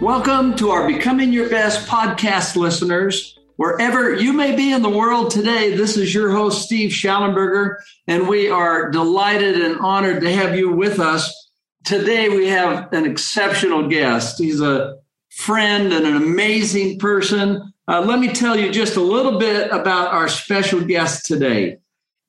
Welcome 0.00 0.54
to 0.58 0.70
our 0.70 0.86
Becoming 0.86 1.32
Your 1.32 1.50
Best 1.50 1.88
podcast 1.88 2.54
listeners. 2.54 3.36
Wherever 3.56 4.14
you 4.14 4.32
may 4.32 4.54
be 4.54 4.72
in 4.72 4.80
the 4.80 4.88
world 4.88 5.32
today, 5.32 5.74
this 5.74 5.96
is 5.96 6.14
your 6.14 6.30
host, 6.30 6.62
Steve 6.62 6.92
Shallenberger, 6.92 7.78
and 8.06 8.28
we 8.28 8.48
are 8.48 8.92
delighted 8.92 9.60
and 9.60 9.80
honored 9.80 10.20
to 10.20 10.32
have 10.32 10.56
you 10.56 10.72
with 10.72 11.00
us. 11.00 11.50
Today, 11.84 12.28
we 12.28 12.46
have 12.46 12.92
an 12.92 13.06
exceptional 13.06 13.88
guest. 13.88 14.38
He's 14.38 14.60
a 14.60 14.98
friend 15.30 15.92
and 15.92 16.06
an 16.06 16.14
amazing 16.14 17.00
person. 17.00 17.72
Uh, 17.88 18.00
let 18.02 18.20
me 18.20 18.32
tell 18.32 18.56
you 18.56 18.70
just 18.70 18.94
a 18.94 19.00
little 19.00 19.40
bit 19.40 19.72
about 19.72 20.14
our 20.14 20.28
special 20.28 20.80
guest 20.80 21.26
today. 21.26 21.78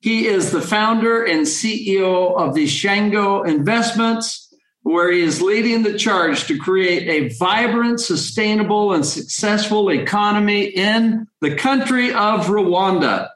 He 0.00 0.26
is 0.26 0.50
the 0.50 0.60
founder 0.60 1.22
and 1.24 1.46
CEO 1.46 2.36
of 2.36 2.56
the 2.56 2.66
Shango 2.66 3.44
Investments 3.44 4.49
where 4.82 5.12
he 5.12 5.20
is 5.20 5.42
leading 5.42 5.82
the 5.82 5.98
charge 5.98 6.46
to 6.46 6.58
create 6.58 7.08
a 7.08 7.34
vibrant, 7.36 8.00
sustainable, 8.00 8.92
and 8.92 9.04
successful 9.04 9.90
economy 9.90 10.64
in 10.64 11.26
the 11.40 11.54
country 11.54 12.08
of 12.12 12.46
Rwanda. 12.46 13.28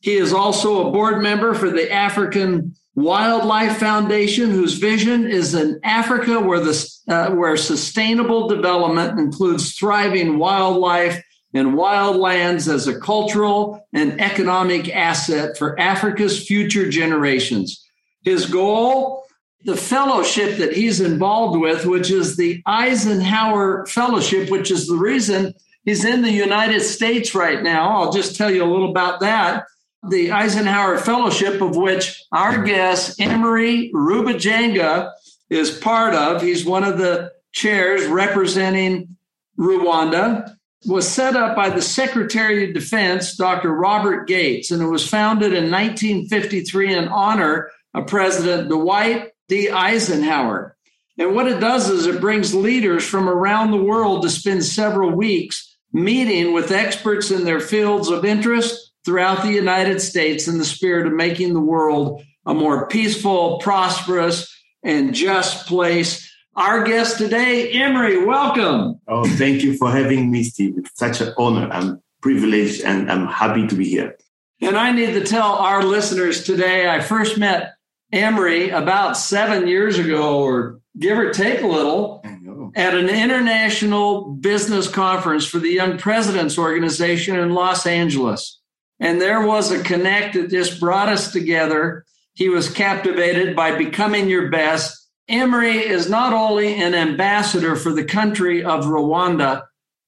He 0.00 0.14
is 0.14 0.32
also 0.32 0.88
a 0.88 0.92
board 0.92 1.22
member 1.22 1.54
for 1.54 1.70
the 1.70 1.92
African 1.92 2.74
Wildlife 2.96 3.78
Foundation, 3.78 4.50
whose 4.50 4.74
vision 4.74 5.26
is 5.26 5.54
an 5.54 5.80
Africa 5.84 6.40
where, 6.40 6.60
the, 6.60 6.90
uh, 7.08 7.30
where 7.30 7.56
sustainable 7.56 8.48
development 8.48 9.18
includes 9.18 9.74
thriving 9.74 10.38
wildlife 10.38 11.22
and 11.54 11.74
wildlands 11.74 12.72
as 12.72 12.86
a 12.86 12.98
cultural 12.98 13.86
and 13.92 14.20
economic 14.20 14.94
asset 14.94 15.56
for 15.56 15.78
Africa's 15.78 16.46
future 16.46 16.88
generations. 16.88 17.84
His 18.22 18.46
goal 18.46 19.24
the 19.64 19.76
fellowship 19.76 20.58
that 20.58 20.72
he's 20.72 21.00
involved 21.00 21.60
with, 21.60 21.84
which 21.84 22.10
is 22.10 22.36
the 22.36 22.62
Eisenhower 22.66 23.86
Fellowship, 23.86 24.50
which 24.50 24.70
is 24.70 24.86
the 24.86 24.96
reason 24.96 25.54
he's 25.84 26.04
in 26.04 26.22
the 26.22 26.32
United 26.32 26.80
States 26.80 27.34
right 27.34 27.62
now. 27.62 27.90
I'll 27.90 28.12
just 28.12 28.36
tell 28.36 28.50
you 28.50 28.64
a 28.64 28.70
little 28.70 28.90
about 28.90 29.20
that. 29.20 29.66
The 30.08 30.32
Eisenhower 30.32 30.96
Fellowship, 30.96 31.60
of 31.60 31.76
which 31.76 32.22
our 32.32 32.62
guest, 32.62 33.20
Emery 33.20 33.90
Rubagenga, 33.94 35.12
is 35.50 35.70
part 35.70 36.14
of. 36.14 36.40
He's 36.40 36.64
one 36.64 36.84
of 36.84 36.96
the 36.96 37.32
chairs 37.52 38.06
representing 38.06 39.16
Rwanda, 39.58 40.56
was 40.86 41.06
set 41.06 41.36
up 41.36 41.54
by 41.54 41.68
the 41.68 41.82
Secretary 41.82 42.66
of 42.66 42.72
Defense, 42.74 43.36
Dr. 43.36 43.70
Robert 43.70 44.26
Gates, 44.26 44.70
and 44.70 44.80
it 44.80 44.86
was 44.86 45.06
founded 45.06 45.52
in 45.52 45.70
1953 45.70 46.94
in 46.94 47.08
honor 47.08 47.70
of 47.92 48.06
President 48.06 48.70
Dwight 48.70 49.32
D. 49.50 49.68
Eisenhower. 49.68 50.76
And 51.18 51.34
what 51.34 51.48
it 51.48 51.60
does 51.60 51.90
is 51.90 52.06
it 52.06 52.20
brings 52.20 52.54
leaders 52.54 53.04
from 53.04 53.28
around 53.28 53.72
the 53.72 53.82
world 53.82 54.22
to 54.22 54.30
spend 54.30 54.64
several 54.64 55.10
weeks 55.10 55.76
meeting 55.92 56.54
with 56.54 56.70
experts 56.70 57.32
in 57.32 57.44
their 57.44 57.58
fields 57.58 58.08
of 58.08 58.24
interest 58.24 58.92
throughout 59.04 59.42
the 59.42 59.50
United 59.50 60.00
States 60.00 60.46
in 60.46 60.58
the 60.58 60.64
spirit 60.64 61.06
of 61.06 61.12
making 61.12 61.52
the 61.52 61.60
world 61.60 62.22
a 62.46 62.54
more 62.54 62.86
peaceful, 62.86 63.58
prosperous, 63.58 64.48
and 64.84 65.14
just 65.14 65.66
place. 65.66 66.32
Our 66.54 66.84
guest 66.84 67.18
today, 67.18 67.72
Emery, 67.72 68.24
welcome. 68.24 69.00
Oh, 69.08 69.24
thank 69.24 69.62
you 69.62 69.76
for 69.76 69.90
having 69.90 70.30
me, 70.30 70.44
Steve. 70.44 70.78
It's 70.78 70.96
such 70.96 71.20
an 71.20 71.34
honor. 71.36 71.68
I'm 71.72 72.00
privileged 72.22 72.82
and 72.82 73.10
I'm 73.10 73.26
happy 73.26 73.66
to 73.66 73.74
be 73.74 73.88
here. 73.88 74.16
And 74.62 74.76
I 74.76 74.92
need 74.92 75.14
to 75.14 75.24
tell 75.24 75.54
our 75.54 75.82
listeners 75.82 76.44
today, 76.44 76.88
I 76.88 77.00
first 77.00 77.36
met 77.36 77.74
Emery 78.12 78.70
about 78.70 79.16
seven 79.16 79.68
years 79.68 79.98
ago, 79.98 80.40
or 80.42 80.80
give 80.98 81.18
or 81.18 81.30
take 81.32 81.62
a 81.62 81.66
little, 81.66 82.22
at 82.74 82.94
an 82.94 83.08
international 83.08 84.32
business 84.32 84.88
conference 84.88 85.44
for 85.44 85.58
the 85.58 85.70
Young 85.70 85.98
Presidents 85.98 86.58
Organization 86.58 87.36
in 87.36 87.54
Los 87.54 87.86
Angeles. 87.86 88.60
And 88.98 89.20
there 89.20 89.46
was 89.46 89.70
a 89.70 89.82
connect 89.82 90.34
that 90.34 90.50
just 90.50 90.78
brought 90.78 91.08
us 91.08 91.32
together. 91.32 92.04
He 92.34 92.48
was 92.48 92.70
captivated 92.70 93.56
by 93.56 93.76
becoming 93.76 94.28
your 94.28 94.50
best. 94.50 95.08
Emery 95.28 95.78
is 95.78 96.10
not 96.10 96.32
only 96.32 96.74
an 96.74 96.94
ambassador 96.94 97.76
for 97.76 97.92
the 97.92 98.04
country 98.04 98.64
of 98.64 98.84
Rwanda 98.84 99.62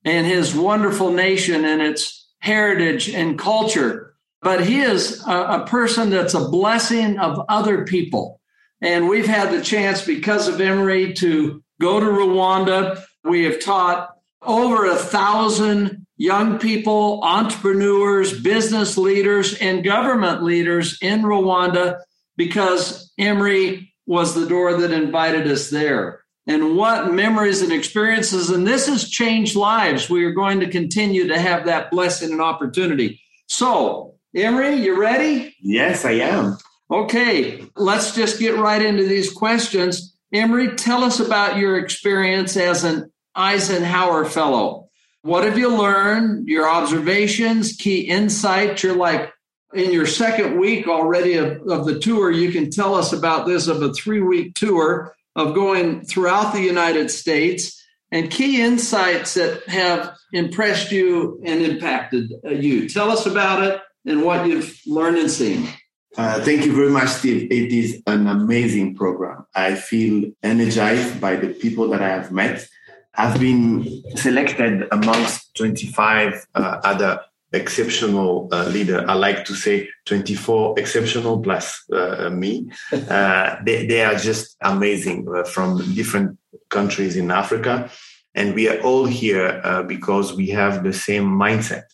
and 0.04 0.26
his 0.26 0.54
wonderful 0.54 1.12
nation 1.12 1.64
and 1.64 1.80
its 1.80 2.28
heritage 2.40 3.08
and 3.08 3.38
culture, 3.38 4.11
but 4.42 4.66
he 4.66 4.80
is 4.80 5.25
a, 5.26 5.62
a 5.62 5.66
person 5.66 6.10
that's 6.10 6.34
a 6.34 6.48
blessing 6.48 7.19
of 7.19 7.44
other 7.48 7.84
people. 7.84 8.41
And 8.80 9.08
we've 9.08 9.26
had 9.26 9.53
the 9.53 9.62
chance 9.62 10.04
because 10.04 10.48
of 10.48 10.60
Emery 10.60 11.14
to 11.14 11.62
go 11.80 12.00
to 12.00 12.06
Rwanda. 12.06 13.02
We 13.22 13.44
have 13.44 13.60
taught 13.60 14.10
over 14.42 14.86
a 14.86 14.97
thousand 14.97 16.06
young 16.16 16.58
people, 16.58 17.20
entrepreneurs, 17.22 18.38
business 18.41 18.98
leaders, 18.98 19.54
and 19.58 19.84
government 19.84 20.42
leaders 20.42 20.98
in 21.00 21.22
Rwanda 21.22 22.00
because 22.36 23.12
Emery 23.19 23.92
was 24.06 24.34
the 24.34 24.47
door 24.47 24.81
that 24.81 24.91
invited 24.91 25.47
us 25.47 25.70
there. 25.70 26.20
And 26.48 26.76
what 26.76 27.12
memories 27.12 27.62
and 27.62 27.72
experiences, 27.72 28.50
and 28.50 28.66
this 28.66 28.88
has 28.88 29.08
changed 29.08 29.54
lives. 29.54 30.10
We 30.10 30.25
are 30.25 30.32
going 30.32 30.58
to 30.60 30.70
continue 30.70 31.28
to 31.28 31.38
have 31.38 31.66
that 31.66 31.92
blessing 31.92 32.32
and 32.32 32.41
opportunity. 32.41 33.20
So, 33.47 34.16
Emery, 34.34 34.76
you 34.76 34.98
ready? 34.98 35.54
Yes, 35.60 36.04
I 36.04 36.12
am. 36.12 36.56
Okay, 36.91 37.65
let's 37.76 38.15
just 38.15 38.38
get 38.38 38.56
right 38.56 38.81
into 38.81 39.04
these 39.04 39.32
questions. 39.32 40.16
Emery, 40.32 40.75
tell 40.76 41.04
us 41.04 41.20
about 41.20 41.59
your 41.59 41.78
experience 41.78 42.56
as 42.56 42.84
an 42.84 43.12
Eisenhower 43.34 44.25
Fellow. 44.25 44.88
What 45.22 45.44
have 45.44 45.59
you 45.59 45.76
learned? 45.76 46.48
Your 46.48 46.69
observations, 46.69 47.76
key 47.76 48.09
insights. 48.09 48.82
You're 48.82 48.96
like 48.96 49.32
in 49.75 49.93
your 49.93 50.06
second 50.06 50.58
week 50.58 50.88
already 50.88 51.35
of, 51.35 51.62
of 51.69 51.87
the 51.87 51.99
tour. 52.00 52.31
You 52.31 52.50
can 52.50 52.70
tell 52.70 52.94
us 52.94 53.12
about 53.12 53.46
this 53.46 53.69
of 53.69 53.82
a 53.82 53.93
three 53.93 54.20
week 54.20 54.55
tour 54.55 55.14
of 55.37 55.55
going 55.55 56.05
throughout 56.05 56.52
the 56.52 56.61
United 56.61 57.11
States 57.11 57.82
and 58.11 58.31
key 58.31 58.62
insights 58.62 59.35
that 59.35 59.67
have 59.69 60.14
impressed 60.32 60.93
you 60.93 61.40
and 61.44 61.62
impacted 61.62 62.32
you. 62.44 62.88
Tell 62.88 63.11
us 63.11 63.26
about 63.26 63.62
it 63.62 63.81
and 64.04 64.22
what 64.22 64.46
you've 64.46 64.81
learned 64.87 65.19
and 65.19 65.31
seen. 65.31 65.69
Uh, 66.16 66.40
thank 66.40 66.66
you 66.66 66.75
very 66.75 66.90
much, 66.90 67.08
Steve. 67.08 67.50
It 67.50 67.72
is 67.72 68.02
an 68.06 68.26
amazing 68.26 68.94
program. 68.94 69.46
I 69.54 69.75
feel 69.75 70.31
energized 70.43 71.20
by 71.20 71.37
the 71.37 71.49
people 71.49 71.88
that 71.88 72.02
I 72.02 72.08
have 72.08 72.31
met. 72.31 72.69
I've 73.14 73.40
been 73.40 74.02
selected 74.16 74.88
amongst 74.93 75.54
25 75.56 76.46
uh, 76.54 76.81
other 76.84 77.20
exceptional 77.52 78.49
uh, 78.52 78.66
leader. 78.69 79.04
I 79.08 79.14
like 79.14 79.44
to 79.46 79.54
say 79.54 79.88
24 80.06 80.78
exceptional 80.78 81.40
plus 81.40 81.82
uh, 81.93 82.31
me. 82.31 82.70
Uh, 82.93 83.56
they, 83.64 83.87
they, 83.87 84.02
are 84.02 84.14
just 84.14 84.56
amazing 84.62 85.28
uh, 85.28 85.44
from 85.44 85.78
different 85.94 86.38
countries 86.70 87.16
in 87.16 87.31
Africa. 87.31 87.90
And 88.34 88.54
we 88.54 88.69
are 88.69 88.81
all 88.81 89.04
here 89.04 89.60
uh, 89.64 89.82
because 89.82 90.34
we 90.34 90.49
have 90.49 90.82
the 90.82 90.93
same 90.93 91.25
mindset 91.25 91.84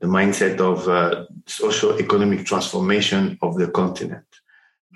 the 0.00 0.06
mindset 0.06 0.60
of 0.60 0.88
uh, 0.88 1.24
social 1.46 1.98
economic 1.98 2.44
transformation 2.44 3.38
of 3.42 3.56
the 3.56 3.68
continent. 3.68 4.24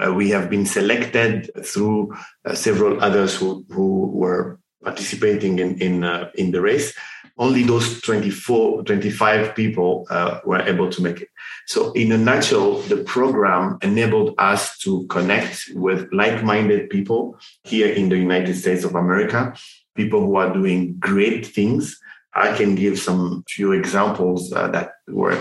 Uh, 0.00 0.12
we 0.12 0.31
have 0.31 0.49
been 0.49 0.67
selected 0.67 1.50
through 1.65 2.15
uh, 2.45 2.55
several 2.55 3.03
others 3.03 3.37
who, 3.37 3.65
who 3.71 4.06
were 4.12 4.59
participating 4.83 5.59
in 5.59 5.81
in, 5.81 6.05
uh, 6.05 6.31
in 6.35 6.50
the 6.50 6.61
race. 6.61 6.95
Only 7.37 7.62
those 7.62 8.00
24, 8.00 8.83
25 8.83 9.55
people 9.55 10.06
uh, 10.11 10.41
were 10.45 10.61
able 10.61 10.91
to 10.91 11.03
make 11.03 11.21
it. 11.21 11.29
So, 11.67 11.93
in 11.93 12.11
a 12.11 12.19
nutshell, 12.19 12.81
the 12.83 13.05
program 13.05 13.79
enabled 13.81 14.35
us 14.39 14.77
to 14.79 15.06
connect 15.06 15.71
with 15.75 16.09
like-minded 16.12 16.91
people 16.91 17.39
here 17.62 17.93
in 17.93 18.09
the 18.09 18.17
United 18.19 18.55
States 18.55 18.83
of 18.85 18.97
America, 18.97 19.55
people 19.94 20.21
who 20.21 20.35
are 20.37 20.53
doing 20.53 20.97
great 20.99 21.47
things. 21.47 22.01
I 22.35 22.57
can 22.57 22.75
give 22.75 22.99
some 22.99 23.45
few 23.49 23.73
examples 23.73 24.53
uh, 24.53 24.69
that 24.69 24.93
were 25.09 25.41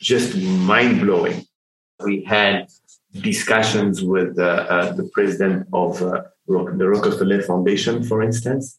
just 0.00 0.36
mind 0.36 1.00
blowing. 1.00 1.44
We 2.04 2.22
had 2.24 2.68
discussions 3.12 4.02
with 4.02 4.38
uh, 4.38 4.42
uh, 4.42 4.92
the 4.92 5.08
president 5.12 5.66
of 5.72 6.02
uh, 6.02 6.22
the 6.46 6.88
Rockefeller 6.88 7.42
Foundation, 7.42 8.04
for 8.04 8.22
instance. 8.22 8.76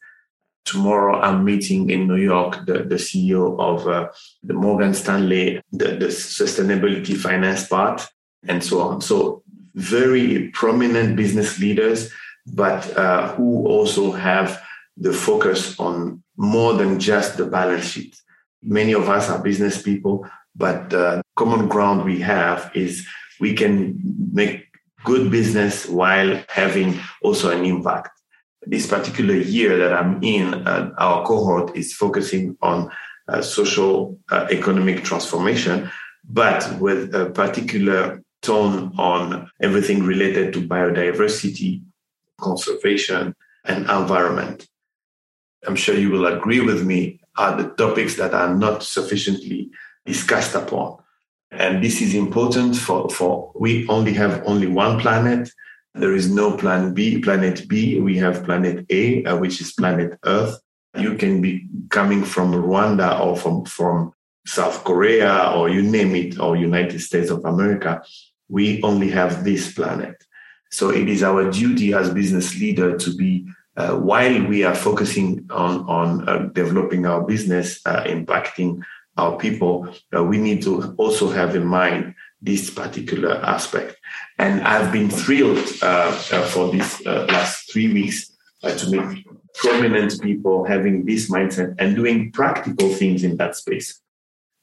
Tomorrow, 0.65 1.19
I'm 1.19 1.43
meeting 1.43 1.89
in 1.89 2.07
New 2.07 2.17
York 2.17 2.65
the, 2.65 2.83
the 2.83 2.95
CEO 2.95 3.59
of 3.59 3.87
uh, 3.87 4.09
the 4.43 4.53
Morgan 4.53 4.93
Stanley, 4.93 5.61
the, 5.71 5.95
the 5.95 6.07
sustainability 6.07 7.17
finance 7.17 7.67
part, 7.67 8.07
and 8.47 8.63
so 8.63 8.81
on. 8.81 9.01
So, 9.01 9.43
very 9.75 10.49
prominent 10.49 11.15
business 11.15 11.59
leaders, 11.59 12.11
but 12.45 12.95
uh, 12.97 13.33
who 13.33 13.65
also 13.67 14.11
have 14.11 14.61
the 14.97 15.13
focus 15.13 15.79
on 15.79 16.21
more 16.39 16.73
than 16.73 16.99
just 16.99 17.35
the 17.37 17.45
balance 17.45 17.85
sheet. 17.85 18.15
Many 18.63 18.93
of 18.93 19.09
us 19.09 19.29
are 19.29 19.43
business 19.43 19.81
people, 19.81 20.25
but 20.55 20.89
the 20.89 21.21
common 21.35 21.67
ground 21.67 22.05
we 22.05 22.19
have 22.21 22.71
is 22.73 23.05
we 23.41 23.53
can 23.53 23.99
make 24.31 24.65
good 25.03 25.29
business 25.29 25.85
while 25.85 26.41
having 26.47 26.97
also 27.21 27.51
an 27.51 27.65
impact. 27.65 28.09
This 28.63 28.87
particular 28.87 29.35
year 29.35 29.77
that 29.77 29.93
I'm 29.93 30.23
in, 30.23 30.53
uh, 30.53 30.91
our 30.97 31.25
cohort 31.25 31.75
is 31.75 31.93
focusing 31.93 32.57
on 32.61 32.89
uh, 33.27 33.41
social 33.41 34.17
uh, 34.31 34.47
economic 34.49 35.03
transformation, 35.03 35.91
but 36.23 36.79
with 36.79 37.13
a 37.13 37.31
particular 37.31 38.21
tone 38.41 38.93
on 38.97 39.49
everything 39.61 40.03
related 40.03 40.53
to 40.53 40.67
biodiversity, 40.67 41.81
conservation, 42.39 43.35
and 43.65 43.79
environment. 43.89 44.67
I'm 45.65 45.75
sure 45.75 45.95
you 45.95 46.09
will 46.09 46.25
agree 46.25 46.61
with 46.61 46.85
me 46.85 47.19
are 47.37 47.61
the 47.61 47.69
topics 47.69 48.15
that 48.15 48.33
are 48.33 48.53
not 48.55 48.83
sufficiently 48.83 49.71
discussed 50.05 50.55
upon. 50.55 50.97
And 51.51 51.83
this 51.83 52.01
is 52.01 52.13
important 52.13 52.75
for, 52.75 53.09
for 53.09 53.51
we 53.55 53.87
only 53.87 54.13
have 54.13 54.43
only 54.45 54.67
one 54.67 54.99
planet. 54.99 55.49
There 55.93 56.15
is 56.15 56.31
no 56.31 56.55
plan 56.55 56.93
B, 56.93 57.19
planet 57.19 57.67
B. 57.67 57.99
We 57.99 58.17
have 58.17 58.43
planet 58.43 58.85
A, 58.89 59.23
uh, 59.25 59.37
which 59.37 59.59
is 59.59 59.73
planet 59.73 60.17
Earth. 60.25 60.59
You 60.95 61.15
can 61.15 61.41
be 61.41 61.67
coming 61.89 62.23
from 62.23 62.53
Rwanda 62.53 63.19
or 63.19 63.35
from, 63.35 63.65
from 63.65 64.13
South 64.45 64.83
Korea 64.83 65.51
or 65.55 65.69
you 65.69 65.81
name 65.81 66.15
it, 66.15 66.39
or 66.39 66.55
United 66.55 66.99
States 66.99 67.29
of 67.29 67.45
America. 67.45 68.01
We 68.47 68.81
only 68.83 69.09
have 69.11 69.43
this 69.43 69.73
planet. 69.73 70.15
So 70.71 70.89
it 70.89 71.09
is 71.09 71.23
our 71.23 71.49
duty 71.49 71.93
as 71.93 72.13
business 72.13 72.59
leader 72.59 72.97
to 72.97 73.15
be, 73.15 73.47
uh, 73.77 73.95
while 73.95 74.45
we 74.45 74.63
are 74.63 74.75
focusing 74.75 75.45
on, 75.49 75.81
on 75.87 76.27
uh, 76.27 76.49
developing 76.53 77.05
our 77.05 77.21
business, 77.21 77.79
uh, 77.85 78.03
impacting 78.03 78.81
our 79.17 79.37
people, 79.37 79.87
uh, 80.15 80.23
we 80.23 80.37
need 80.37 80.61
to 80.61 80.93
also 80.97 81.29
have 81.29 81.55
in 81.55 81.65
mind 81.65 82.13
this 82.41 82.69
particular 82.69 83.35
aspect. 83.43 83.95
And 84.37 84.61
I've 84.61 84.91
been 84.91 85.09
thrilled 85.09 85.59
for 85.59 86.71
these 86.71 87.05
last 87.05 87.71
three 87.71 87.93
weeks 87.93 88.31
to 88.63 88.89
meet 88.89 89.25
prominent 89.55 90.21
people 90.21 90.63
having 90.63 91.05
this 91.05 91.29
mindset 91.29 91.75
and 91.79 91.95
doing 91.95 92.31
practical 92.31 92.89
things 92.89 93.23
in 93.23 93.35
that 93.37 93.57
space. 93.57 94.01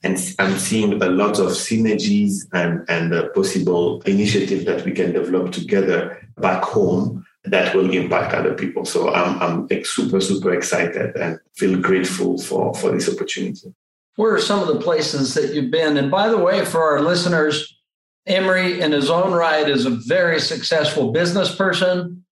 And 0.03 0.17
I'm 0.39 0.59
seeing 0.59 1.03
a 1.03 1.09
lot 1.09 1.39
of 1.39 1.49
synergies 1.49 2.47
and, 2.53 2.85
and 2.89 3.33
possible 3.35 4.01
initiatives 4.03 4.65
that 4.65 4.85
we 4.85 4.93
can 4.93 5.13
develop 5.13 5.53
together 5.53 6.27
back 6.39 6.63
home 6.63 7.27
that 7.47 7.75
will 7.75 7.91
impact 7.91 8.35
other 8.35 8.55
people. 8.55 8.85
So 8.85 9.13
I'm, 9.13 9.69
I'm 9.69 9.85
super, 9.85 10.21
super 10.21 10.53
excited 10.55 11.17
and 11.17 11.39
feel 11.57 11.81
grateful 11.81 12.39
for, 12.39 12.75
for 12.75 12.93
this 12.93 13.09
opportunity 13.09 13.75
where 14.17 14.35
are 14.35 14.41
some 14.41 14.61
of 14.61 14.69
the 14.69 14.81
places 14.81 15.35
that 15.35 15.55
you've 15.55 15.71
been? 15.71 15.97
And 15.97 16.11
by 16.11 16.29
the 16.29 16.39
way, 16.39 16.65
for 16.65 16.83
our 16.83 17.01
listeners, 17.01 17.79
Emery 18.27 18.81
in 18.81 18.93
his 18.93 19.09
own 19.09 19.33
right 19.33 19.69
is 19.69 19.87
a 19.87 19.91
very 19.91 20.41
successful 20.41 21.13
business 21.13 21.55
person. 21.55 22.25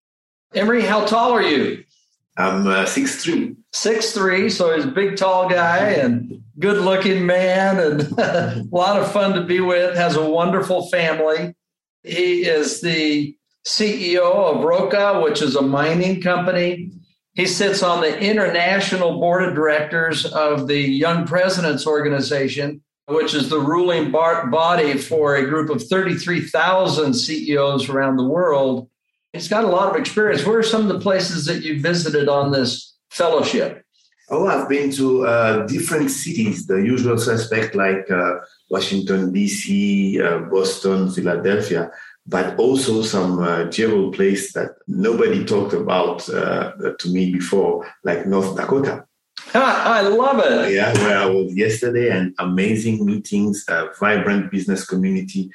Emery, 0.55 0.83
how 0.83 1.05
tall 1.05 1.33
are 1.33 1.43
you? 1.43 1.85
I'm 2.37 2.67
uh, 2.67 2.85
six 2.87 3.23
three. 3.23 3.55
Six 3.73 4.13
three, 4.13 4.51
so 4.51 4.75
he's 4.75 4.85
a 4.85 4.89
big, 4.89 5.17
tall 5.17 5.49
guy 5.49 5.91
and 5.91 6.43
good 6.59 6.79
looking 6.79 7.27
man, 7.27 7.79
and 7.79 8.01
a 8.19 8.65
lot 8.73 9.01
of 9.01 9.13
fun 9.13 9.35
to 9.35 9.45
be 9.45 9.61
with. 9.61 9.97
Has 9.97 10.17
a 10.17 10.29
wonderful 10.29 10.89
family. 10.89 11.55
He 12.03 12.43
is 12.43 12.81
the 12.81 13.37
CEO 13.67 14.55
of 14.55 14.65
Roca, 14.65 15.21
which 15.21 15.41
is 15.41 15.57
a 15.57 15.63
mining 15.63 16.21
company. 16.21 16.91
He 17.35 17.47
sits 17.47 17.83
on 17.83 18.01
the 18.01 18.19
international 18.21 19.19
board 19.19 19.43
of 19.43 19.55
directors 19.55 20.27
of 20.27 20.69
the 20.69 20.79
Young 20.79 21.27
Presidents 21.27 21.87
Organization, 21.87 22.83
which 23.07 23.35
is 23.35 23.49
the 23.49 23.59
ruling 23.59 24.11
bar- 24.11 24.47
body 24.49 24.99
for 24.99 25.35
a 25.35 25.47
group 25.47 25.71
of 25.71 25.83
33,000 25.83 27.15
CEOs 27.15 27.89
around 27.89 28.17
the 28.17 28.25
world. 28.25 28.89
He's 29.33 29.49
got 29.49 29.65
a 29.65 29.69
lot 29.69 29.91
of 29.91 30.01
experience. 30.01 30.47
Where 30.47 30.59
are 30.59 30.63
some 30.63 30.83
of 30.83 30.89
the 30.89 31.01
places 31.01 31.47
that 31.47 31.63
you 31.63 31.81
visited 31.81 32.29
on 32.29 32.53
this 32.53 32.95
fellowship? 33.11 33.85
Oh, 34.31 34.47
I've 34.47 34.69
been 34.69 34.91
to 34.93 35.27
uh, 35.27 35.67
different 35.67 36.11
cities, 36.11 36.67
the 36.67 36.77
usual 36.77 37.19
suspect 37.19 37.75
like 37.75 38.11
uh, 38.11 38.37
Washington, 38.71 39.33
D.C., 39.33 40.21
uh, 40.23 40.39
Boston, 40.51 41.11
Philadelphia 41.11 41.91
but 42.27 42.59
also 42.59 43.03
some 43.03 43.39
uh, 43.41 43.65
jewel 43.65 44.11
place 44.11 44.53
that 44.55 44.71
nobody 44.87 45.45
talked 45.45 45.75
about 45.75 46.29
uh, 46.31 46.73
to 46.99 47.09
me 47.09 47.33
before, 47.33 47.87
like 48.03 48.27
North 48.27 48.57
Dakota. 48.57 49.05
Ah, 49.55 49.99
I 49.99 50.01
love 50.01 50.41
it. 50.41 50.73
Yeah, 50.73 50.93
where 50.95 51.19
I 51.19 51.27
was 51.27 51.55
yesterday, 51.55 52.11
and 52.11 52.35
amazing 52.39 53.05
meetings, 53.05 53.65
a 53.69 53.91
vibrant 54.01 54.51
business 54.51 54.87
community. 54.87 55.51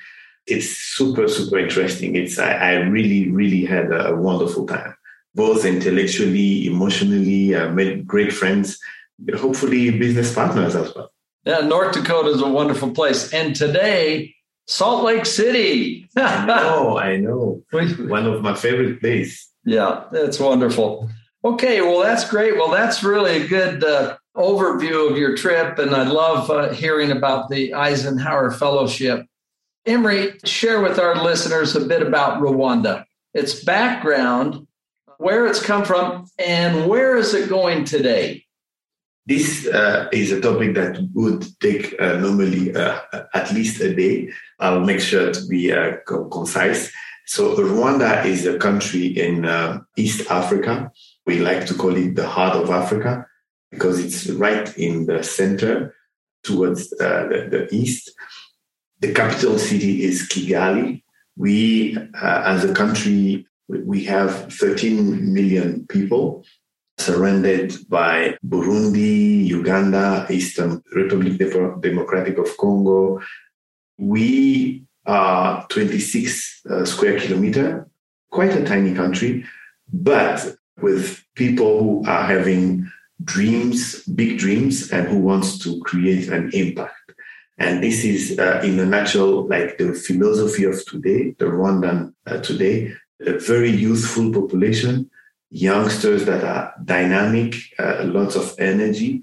It's 0.46 0.70
super, 0.70 1.27
super 1.27 1.60
interesting. 1.60 2.15
It's 2.15 2.38
I, 2.39 2.51
I 2.51 2.74
really, 2.74 3.32
really 3.32 3.65
had 3.65 3.91
a 3.91 4.15
wonderful 4.15 4.67
time, 4.67 4.96
both 5.34 5.65
intellectually, 5.65 6.67
emotionally. 6.67 7.55
I 7.55 7.70
made 7.70 8.05
great 8.05 8.32
friends, 8.32 8.79
hopefully 9.36 9.89
business 9.98 10.34
partners 10.34 10.75
as 10.75 10.94
well. 10.94 11.12
Yeah, 11.46 11.62
North 11.62 11.94
Dakota 11.94 12.29
is 12.29 12.41
a 12.41 12.48
wonderful 12.48 12.91
place, 12.91 13.34
and 13.34 13.55
today 13.55 14.36
Salt 14.70 15.04
Lake 15.04 15.26
City. 15.26 16.08
oh, 16.16 16.98
I 16.98 17.18
know. 17.18 17.64
One 17.72 18.28
of 18.28 18.44
my 18.44 18.54
favorite 18.54 19.02
places. 19.02 19.50
Yeah, 19.66 20.04
that's 20.12 20.40
wonderful. 20.40 21.10
Okay, 21.44 21.82
well, 21.82 22.00
that's 22.00 22.30
great. 22.30 22.56
Well, 22.56 22.70
that's 22.70 23.04
really 23.04 23.42
a 23.42 23.48
good 23.48 23.84
uh, 23.84 24.18
overview 24.38 25.10
of 25.10 25.18
your 25.18 25.36
trip, 25.36 25.80
and 25.80 25.96
I 25.96 26.04
love 26.04 26.52
uh, 26.52 26.70
hearing 26.70 27.12
about 27.12 27.50
the 27.50 27.74
Eisenhower 27.74 28.52
Fellowship. 28.52 29.26
Emery, 29.88 30.38
share 30.46 30.82
with 30.82 31.00
our 31.00 31.24
listeners 31.24 31.76
a 31.76 31.86
bit 31.86 32.04
about 32.04 32.40
Rwanda, 32.40 33.06
its 33.34 33.64
background, 33.64 34.68
where 35.18 35.48
it's 35.48 35.62
come 35.62 35.84
from, 35.84 36.28
and 36.38 36.88
where 36.88 37.18
is 37.18 37.34
it 37.34 37.50
going 37.50 37.86
today? 37.86 38.46
This 39.29 39.67
uh, 39.67 40.09
is 40.12 40.31
a 40.31 40.41
topic 40.41 40.74
that 40.74 41.07
would 41.13 41.45
take 41.59 41.93
uh, 42.01 42.17
normally 42.17 42.75
uh, 42.75 43.00
at 43.36 43.51
least 43.51 43.79
a 43.79 43.93
day. 43.93 44.31
I'll 44.57 44.79
make 44.79 45.00
sure 45.00 45.31
to 45.31 45.45
be 45.45 45.71
uh, 45.71 45.98
concise. 46.07 46.91
So, 47.27 47.55
Rwanda 47.55 48.25
is 48.25 48.48
a 48.48 48.57
country 48.57 49.05
in 49.05 49.45
uh, 49.45 49.81
East 49.95 50.31
Africa. 50.31 50.91
We 51.27 51.41
like 51.41 51.67
to 51.67 51.75
call 51.75 51.95
it 51.95 52.15
the 52.15 52.27
heart 52.27 52.55
of 52.55 52.71
Africa 52.71 53.27
because 53.69 54.03
it's 54.03 54.27
right 54.31 54.75
in 54.79 55.05
the 55.05 55.21
center 55.21 55.93
towards 56.43 56.91
uh, 56.93 57.27
the, 57.29 57.48
the, 57.51 57.67
east. 57.71 58.12
The 59.00 59.13
capital 59.13 59.59
city 59.59 60.05
is 60.05 60.27
Kigali. 60.27 61.03
We, 61.38 61.95
as 62.19 62.63
a 62.63 62.74
country, 62.74 63.45
we 63.67 64.05
have 64.05 64.51
13 64.51 65.31
million 65.31 65.86
people 65.86 66.43
surrounded 67.00 67.74
by 67.89 68.38
Burundi, 68.46 69.46
Uganda, 69.46 70.27
Eastern 70.29 70.84
Republic 70.94 71.38
Democratic 71.82 72.38
of 72.38 72.56
Congo. 72.58 73.22
We 73.98 74.86
are 75.06 75.65
26 75.70 76.62
uh, 76.70 76.86
square 76.86 77.20
kilometer, 77.20 77.88
quite 78.32 78.53
a 78.56 78.65
tiny 78.65 78.94
country, 78.94 79.46
but 79.91 80.56
with 80.82 81.24
people 81.36 81.79
who 81.79 82.06
are 82.06 82.24
having 82.24 82.89
dreams, 83.24 84.03
big 84.03 84.38
dreams, 84.38 84.91
and 84.91 85.08
who 85.08 85.20
wants 85.20 85.58
to 85.60 85.79
create 85.82 86.29
an 86.29 86.51
impact. 86.53 86.94
And 87.58 87.84
this 87.84 88.06
is, 88.06 88.39
uh, 88.39 88.62
in 88.63 88.79
a 88.79 88.86
nutshell, 88.86 89.48
like 89.48 89.77
the 89.77 89.94
philosophy 89.94 90.63
of 90.63 90.86
today, 90.86 91.36
the 91.38 91.46
Rwandan 91.46 92.13
uh, 92.25 92.39
today, 92.39 92.94
a 93.20 93.38
very 93.38 93.70
youthful 93.70 94.32
population, 94.32 95.10
youngsters 95.50 96.25
that 96.25 96.44
are 96.44 96.74
dynamic, 96.84 97.56
uh, 97.77 98.03
lots 98.06 98.36
of 98.36 98.53
energy. 98.60 99.22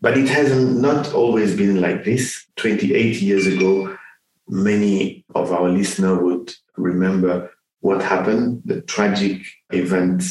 But 0.00 0.18
it 0.18 0.28
has 0.28 0.54
not 0.54 1.12
always 1.14 1.56
been 1.56 1.80
like 1.80 2.04
this. 2.04 2.46
28 2.56 3.20
years 3.22 3.46
ago, 3.46 3.96
many 4.48 5.24
of 5.34 5.52
our 5.52 5.68
listeners 5.68 6.18
would 6.20 6.54
remember 6.76 7.50
what 7.80 8.02
happened, 8.02 8.62
the 8.64 8.82
tragic 8.82 9.42
event, 9.70 10.22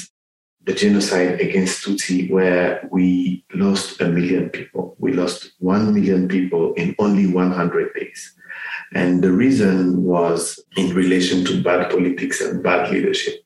the 0.66 0.74
genocide 0.74 1.42
against 1.42 1.86
Tutsi, 1.86 2.32
where 2.32 2.88
we 2.92 3.44
lost 3.54 4.00
a 4.02 4.08
million 4.08 4.50
people. 4.50 4.96
We 4.98 5.14
lost 5.14 5.54
1 5.60 5.94
million 5.94 6.28
people 6.28 6.74
in 6.74 6.96
only 7.00 7.28
100 7.28 7.94
days. 7.94 8.36
And 8.94 9.24
the 9.24 9.32
reason 9.32 10.04
was 10.04 10.60
in 10.78 10.94
relation 10.96 11.44
to 11.46 11.64
bad 11.64 11.90
politics 11.90 12.42
and 12.42 12.64
bad 12.64 12.92
leadership. 12.92 13.43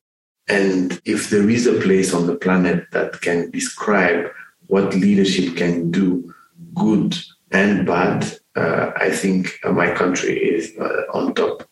And 0.48 1.02
if 1.06 1.30
there 1.30 1.50
is 1.50 1.68
a 1.68 1.80
place 1.82 2.14
on 2.14 2.28
the 2.28 2.36
planet 2.36 2.86
that 2.92 3.22
can 3.22 3.52
describe 3.52 4.32
what 4.68 4.94
leadership 4.94 5.58
can 5.58 5.92
do, 5.92 6.34
good 6.74 7.18
and 7.52 7.86
bad, 7.86 8.40
uh, 8.56 8.92
I 8.96 9.10
think 9.10 9.60
uh, 9.64 9.72
my 9.72 9.92
country 9.92 10.38
is 10.38 10.74
uh, 10.80 11.04
on 11.14 11.34
top 11.34 11.68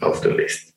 of 0.00 0.22
the 0.22 0.30
list. 0.30 0.72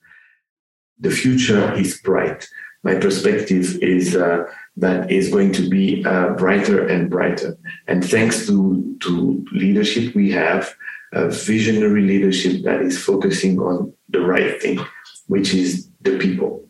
The 0.99 1.11
future 1.11 1.73
is 1.73 1.99
bright. 1.99 2.47
My 2.83 2.95
perspective 2.95 3.81
is 3.81 4.15
uh, 4.15 4.45
that 4.77 5.11
is 5.11 5.29
going 5.29 5.53
to 5.53 5.69
be 5.69 6.03
uh, 6.05 6.29
brighter 6.31 6.85
and 6.87 7.09
brighter. 7.09 7.57
And 7.87 8.03
thanks 8.03 8.45
to, 8.47 8.97
to 9.01 9.45
leadership 9.53 10.15
we 10.15 10.31
have, 10.31 10.75
a 11.13 11.29
visionary 11.29 12.01
leadership 12.01 12.63
that 12.63 12.81
is 12.81 13.01
focusing 13.01 13.59
on 13.59 13.93
the 14.09 14.21
right 14.21 14.59
thing, 14.61 14.79
which 15.27 15.53
is 15.53 15.87
the 16.01 16.17
people. 16.17 16.63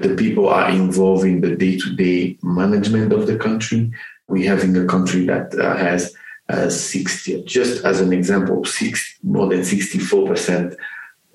The 0.00 0.14
people 0.16 0.48
are 0.48 0.70
involved 0.70 1.24
in 1.24 1.42
the 1.42 1.54
day 1.54 1.76
to 1.78 1.94
day 1.94 2.38
management 2.42 3.12
of 3.12 3.26
the 3.26 3.36
country. 3.36 3.92
We 4.28 4.46
have 4.46 4.64
in 4.64 4.74
a 4.76 4.86
country 4.86 5.26
that 5.26 5.54
uh, 5.54 5.76
has 5.76 6.14
uh, 6.48 6.70
60, 6.70 7.44
just 7.44 7.84
as 7.84 8.00
an 8.00 8.12
example, 8.12 8.64
six, 8.64 9.18
more 9.22 9.48
than 9.48 9.60
64% 9.60 10.74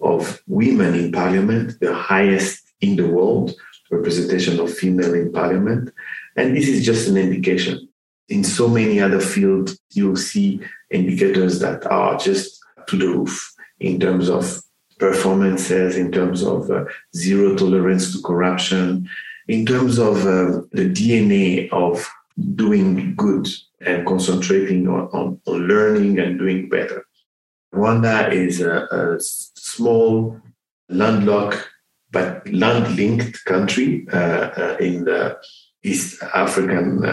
of 0.01 0.41
women 0.48 0.95
in 0.95 1.12
parliament, 1.12 1.79
the 1.79 1.93
highest 1.93 2.74
in 2.81 2.95
the 2.95 3.07
world 3.07 3.55
representation 3.91 4.60
of 4.60 4.74
female 4.74 5.13
in 5.13 5.31
parliament. 5.31 5.93
And 6.36 6.57
this 6.57 6.67
is 6.67 6.84
just 6.84 7.07
an 7.07 7.17
indication. 7.17 7.88
In 8.29 8.43
so 8.43 8.67
many 8.67 9.00
other 9.00 9.22
fields, 9.22 9.79
you'll 9.91 10.17
see 10.17 10.60
indicators 10.89 11.60
that 11.60 11.86
are 11.86 12.17
just 12.17 12.60
to 12.88 12.98
the 12.98 13.07
roof 13.07 13.53
in 13.79 14.00
terms 14.00 14.27
of 14.27 14.60
performances, 14.99 15.97
in 15.97 16.11
terms 16.11 16.43
of 16.43 16.69
uh, 16.69 16.85
zero 17.15 17.55
tolerance 17.55 18.13
to 18.13 18.21
corruption, 18.21 19.09
in 19.47 19.65
terms 19.65 19.99
of 19.99 20.25
uh, 20.25 20.61
the 20.71 20.89
DNA 20.89 21.69
of 21.71 22.09
doing 22.55 23.15
good 23.15 23.47
and 23.81 24.05
concentrating 24.05 24.87
on, 24.87 25.07
on, 25.13 25.41
learning 25.45 26.19
and 26.19 26.39
doing 26.39 26.69
better. 26.69 27.05
Rwanda 27.73 28.31
is 28.31 28.61
a, 28.61 28.87
a 28.91 29.17
small, 29.19 30.39
landlocked, 30.89 31.69
but 32.11 32.47
land-linked 32.51 33.43
country 33.45 34.07
uh, 34.11 34.17
uh, 34.17 34.77
in 34.79 35.03
the 35.03 35.37
East 35.83 36.23
African 36.33 37.05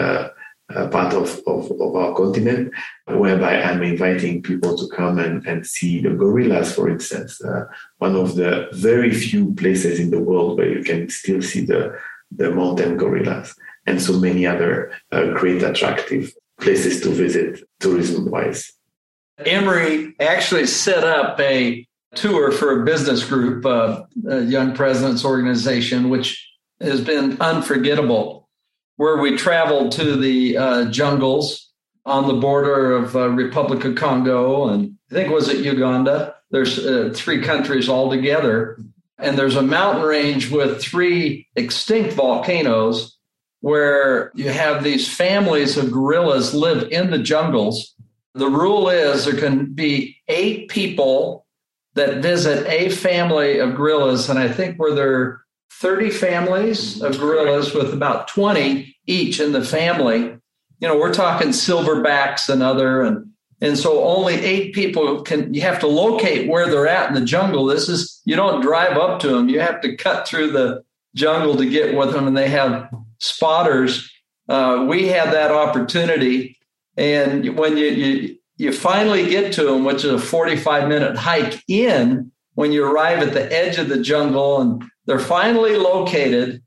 uh, 0.73 0.87
part 0.87 1.13
of, 1.13 1.41
of, 1.45 1.71
of, 1.71 1.95
our 1.95 2.15
continent, 2.15 2.73
whereby 3.07 3.61
I'm 3.61 3.83
inviting 3.83 4.41
people 4.41 4.77
to 4.77 4.87
come 4.95 5.19
and, 5.19 5.45
and 5.45 5.65
see 5.65 6.01
the 6.01 6.11
gorillas, 6.11 6.73
for 6.73 6.89
instance, 6.89 7.43
uh, 7.43 7.65
one 7.97 8.15
of 8.15 8.35
the 8.35 8.69
very 8.71 9.13
few 9.13 9.53
places 9.55 9.99
in 9.99 10.09
the 10.09 10.21
world 10.21 10.57
where 10.57 10.69
you 10.69 10.83
can 10.83 11.09
still 11.09 11.41
see 11.41 11.65
the, 11.65 11.97
the 12.31 12.51
mountain 12.51 12.97
gorillas, 12.97 13.53
and 13.85 14.01
so 14.01 14.19
many 14.19 14.47
other 14.47 14.93
uh, 15.11 15.31
great 15.33 15.61
attractive 15.61 16.33
places 16.59 17.01
to 17.01 17.09
visit 17.09 17.61
tourism 17.79 18.31
wise. 18.31 18.71
Emery 19.45 20.13
actually 20.19 20.65
set 20.65 21.03
up 21.03 21.39
a 21.39 21.85
tour 22.15 22.51
for 22.51 22.81
a 22.81 22.85
business 22.85 23.23
group, 23.25 23.65
uh, 23.65 24.03
Young 24.25 24.75
Presidents 24.75 25.25
Organization, 25.25 26.09
which 26.09 26.49
has 26.79 27.01
been 27.01 27.37
unforgettable 27.41 28.42
where 28.97 29.17
we 29.17 29.35
traveled 29.35 29.91
to 29.93 30.15
the 30.15 30.57
uh, 30.57 30.85
jungles 30.85 31.71
on 32.05 32.27
the 32.27 32.33
border 32.33 32.95
of 32.95 33.15
uh, 33.15 33.29
Republic 33.29 33.85
of 33.85 33.95
Congo 33.95 34.67
and 34.69 34.97
I 35.13 35.15
think 35.15 35.31
was 35.31 35.47
it 35.47 35.63
Uganda. 35.63 36.35
There's 36.49 36.79
uh, 36.79 37.11
three 37.13 37.43
countries 37.43 37.87
all 37.87 38.09
together, 38.09 38.79
and 39.19 39.37
there's 39.37 39.55
a 39.55 39.61
mountain 39.61 40.03
range 40.03 40.49
with 40.49 40.81
three 40.81 41.47
extinct 41.55 42.13
volcanoes 42.13 43.15
where 43.61 44.31
you 44.33 44.49
have 44.49 44.83
these 44.83 45.07
families 45.07 45.77
of 45.77 45.91
gorillas 45.91 46.53
live 46.55 46.91
in 46.91 47.11
the 47.11 47.19
jungles. 47.19 47.95
The 48.33 48.49
rule 48.49 48.89
is 48.89 49.25
there 49.25 49.39
can 49.39 49.73
be 49.73 50.17
eight 50.27 50.67
people 50.69 51.45
that 51.93 52.23
visit 52.23 52.67
a 52.67 52.89
family 52.89 53.59
of 53.59 53.75
gorillas, 53.75 54.29
and 54.29 54.39
I 54.39 54.47
think 54.47 54.77
where 54.77 54.95
there 54.95 55.41
30 55.79 56.09
families 56.11 57.01
of 57.01 57.19
gorillas 57.19 57.73
with 57.73 57.93
about 57.93 58.27
20 58.27 58.95
each 59.05 59.39
in 59.39 59.51
the 59.51 59.63
family. 59.63 60.37
You 60.79 60.87
know, 60.87 60.97
we're 60.97 61.13
talking 61.13 61.49
silverbacks 61.49 62.49
and 62.49 62.61
other, 62.61 63.01
and 63.01 63.27
and 63.61 63.77
so 63.77 64.03
only 64.03 64.35
eight 64.35 64.73
people 64.73 65.21
can. 65.21 65.53
You 65.53 65.61
have 65.61 65.79
to 65.79 65.87
locate 65.87 66.49
where 66.49 66.69
they're 66.69 66.87
at 66.87 67.09
in 67.09 67.15
the 67.15 67.25
jungle. 67.25 67.65
This 67.65 67.87
is 67.87 68.21
you 68.25 68.35
don't 68.35 68.61
drive 68.61 68.97
up 68.97 69.19
to 69.21 69.29
them. 69.29 69.49
You 69.49 69.61
have 69.61 69.81
to 69.81 69.95
cut 69.95 70.27
through 70.27 70.51
the 70.51 70.83
jungle 71.15 71.55
to 71.55 71.69
get 71.69 71.95
with 71.95 72.11
them, 72.11 72.27
and 72.27 72.35
they 72.35 72.49
have 72.49 72.89
spotters. 73.19 74.11
Uh, 74.49 74.85
we 74.89 75.07
had 75.07 75.31
that 75.31 75.51
opportunity, 75.51 76.57
and 76.97 77.57
when 77.57 77.77
you 77.77 77.85
you 77.85 78.37
you 78.57 78.71
finally 78.71 79.29
get 79.29 79.53
to 79.53 79.63
them, 79.63 79.83
which 79.83 80.03
is 80.03 80.11
a 80.11 80.19
45 80.19 80.87
minute 80.87 81.15
hike 81.15 81.63
in, 81.67 82.31
when 82.55 82.71
you 82.71 82.85
arrive 82.85 83.19
at 83.19 83.33
the 83.33 83.51
edge 83.51 83.77
of 83.77 83.89
the 83.89 84.01
jungle 84.01 84.61
and 84.61 84.83
they're 85.05 85.19
finally 85.19 85.75
located. 85.75 86.61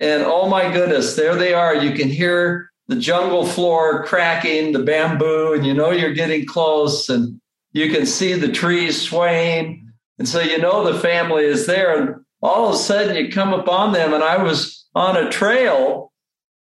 And 0.00 0.22
oh 0.24 0.48
my 0.48 0.72
goodness, 0.72 1.16
there 1.16 1.36
they 1.36 1.54
are. 1.54 1.74
You 1.74 1.94
can 1.94 2.08
hear 2.08 2.70
the 2.88 2.96
jungle 2.96 3.46
floor 3.46 4.04
cracking, 4.04 4.72
the 4.72 4.82
bamboo, 4.82 5.54
and 5.54 5.66
you 5.66 5.74
know 5.74 5.90
you're 5.90 6.12
getting 6.12 6.46
close 6.46 7.08
and 7.08 7.40
you 7.72 7.90
can 7.90 8.06
see 8.06 8.34
the 8.34 8.52
trees 8.52 9.00
swaying. 9.00 9.90
And 10.18 10.28
so 10.28 10.40
you 10.40 10.58
know 10.58 10.90
the 10.90 10.98
family 10.98 11.44
is 11.44 11.66
there. 11.66 12.00
And 12.00 12.24
all 12.42 12.68
of 12.68 12.74
a 12.74 12.78
sudden 12.78 13.16
you 13.16 13.30
come 13.30 13.52
upon 13.52 13.92
them. 13.92 14.12
And 14.12 14.22
I 14.22 14.42
was 14.42 14.86
on 14.94 15.16
a 15.16 15.30
trail 15.30 16.12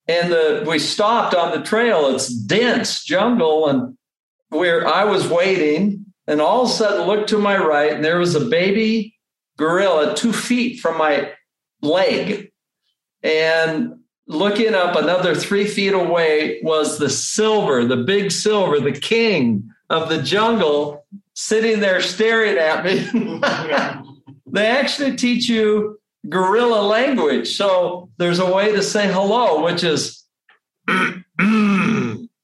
and 0.07 0.33
the, 0.33 0.65
we 0.69 0.79
stopped 0.79 1.35
on 1.35 1.53
the 1.53 1.65
trail. 1.65 2.15
It's 2.15 2.29
dense 2.29 3.05
jungle. 3.05 3.69
And 3.69 3.97
where 4.50 4.87
I 4.87 5.05
was 5.05 5.29
waiting, 5.29 6.05
and 6.27 6.41
all 6.41 6.65
of 6.65 6.71
a 6.71 6.73
sudden 6.73 7.07
looked 7.07 7.29
to 7.31 7.39
my 7.39 7.57
right, 7.57 7.93
and 7.93 8.05
there 8.05 8.19
was 8.19 8.35
a 8.35 8.45
baby 8.45 9.17
gorilla 9.61 10.17
two 10.17 10.33
feet 10.33 10.81
from 10.81 10.97
my 10.97 11.33
leg. 11.83 12.50
And 13.23 14.00
looking 14.26 14.75
up 14.75 14.97
another 14.97 15.35
three 15.35 15.67
feet 15.67 15.93
away 15.93 16.61
was 16.62 16.99
the 16.99 17.11
silver, 17.11 17.85
the 17.85 17.99
big 17.99 18.33
silver, 18.33 18.81
the 18.81 18.99
king 18.99 19.71
of 19.90 20.09
the 20.09 20.23
jungle, 20.23 21.05
sitting 21.35 21.81
there 21.81 22.00
staring 22.00 22.57
at 22.57 22.85
me. 22.85 23.07
they 24.47 24.67
actually 24.67 25.17
teach 25.17 25.49
you 25.49 26.00
gorilla 26.29 26.81
language. 26.81 27.55
So 27.55 28.09
there's 28.17 28.38
a 28.38 28.50
way 28.50 28.73
to 28.73 28.83
say 28.83 29.12
hello, 29.12 29.62
which 29.62 29.85
is 29.85 30.25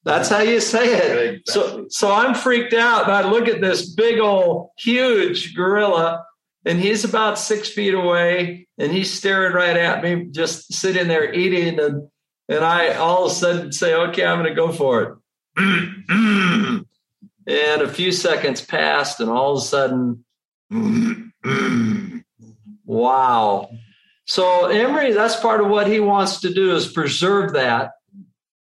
that's 0.04 0.28
how 0.28 0.40
you 0.40 0.60
say 0.60 0.96
it. 0.96 1.48
So 1.48 1.86
so 1.88 2.12
I'm 2.12 2.34
freaked 2.34 2.74
out 2.74 3.04
and 3.04 3.12
I 3.12 3.30
look 3.30 3.48
at 3.48 3.62
this 3.62 3.88
big 3.88 4.18
old 4.18 4.70
huge 4.76 5.54
gorilla 5.54 6.26
and 6.66 6.80
he's 6.80 7.04
about 7.04 7.38
six 7.38 7.70
feet 7.70 7.94
away 7.94 8.66
and 8.76 8.92
he's 8.92 9.12
staring 9.12 9.54
right 9.54 9.76
at 9.76 10.02
me 10.02 10.26
just 10.32 10.74
sitting 10.74 11.08
there 11.08 11.32
eating 11.32 11.78
and 11.78 12.08
and 12.48 12.64
i 12.64 12.94
all 12.94 13.24
of 13.24 13.32
a 13.32 13.34
sudden 13.34 13.72
say 13.72 13.94
okay 13.94 14.26
i'm 14.26 14.42
going 14.42 14.48
to 14.48 14.54
go 14.54 14.72
for 14.72 15.02
it. 15.56 16.82
And 17.48 17.80
a 17.80 17.88
few 17.88 18.10
seconds 18.10 18.60
passed 18.60 19.20
and 19.20 19.30
all 19.30 19.52
of 19.52 19.58
a 19.58 19.64
sudden 19.64 20.24
wow. 22.84 23.70
So 24.24 24.66
emery 24.66 25.12
that's 25.12 25.36
part 25.36 25.60
of 25.60 25.68
what 25.68 25.86
he 25.86 26.00
wants 26.00 26.40
to 26.40 26.52
do 26.52 26.74
is 26.74 26.88
preserve 26.90 27.52
that 27.52 27.92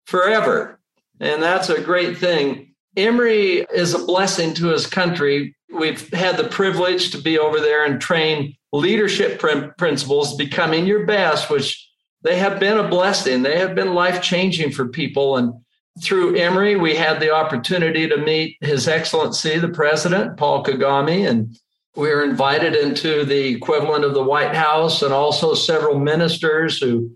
forever. 0.05 0.79
And 1.19 1.43
that's 1.43 1.69
a 1.69 1.81
great 1.81 2.17
thing 2.17 2.72
emery 2.95 3.65
is 3.73 3.93
a 3.93 4.05
blessing 4.05 4.53
to 4.55 4.67
his 4.67 4.87
country 4.87 5.55
we've 5.73 6.11
had 6.13 6.37
the 6.37 6.47
privilege 6.47 7.11
to 7.11 7.17
be 7.17 7.37
over 7.39 7.59
there 7.59 7.85
and 7.85 7.99
train 7.99 8.55
leadership 8.71 9.39
principles, 9.77 10.35
becoming 10.35 10.85
your 10.85 11.05
best, 11.05 11.49
which 11.49 11.89
they 12.21 12.37
have 12.37 12.59
been 12.59 12.77
a 12.77 12.87
blessing. 12.87 13.43
They 13.43 13.59
have 13.59 13.75
been 13.75 13.93
life 13.93 14.21
changing 14.21 14.71
for 14.71 14.87
people. 14.87 15.37
And 15.37 15.53
through 16.01 16.35
Emery, 16.35 16.75
we 16.75 16.95
had 16.95 17.19
the 17.19 17.33
opportunity 17.33 18.07
to 18.07 18.17
meet 18.17 18.57
His 18.61 18.87
Excellency, 18.87 19.59
the 19.59 19.67
President, 19.67 20.37
Paul 20.37 20.63
Kagame, 20.63 21.27
and 21.29 21.55
we 21.95 22.09
were 22.09 22.23
invited 22.23 22.75
into 22.75 23.23
the 23.23 23.53
equivalent 23.53 24.03
of 24.03 24.15
the 24.15 24.23
White 24.23 24.55
House 24.55 25.03
and 25.03 25.13
also 25.13 25.53
several 25.53 25.99
ministers 25.99 26.79
who, 26.79 27.11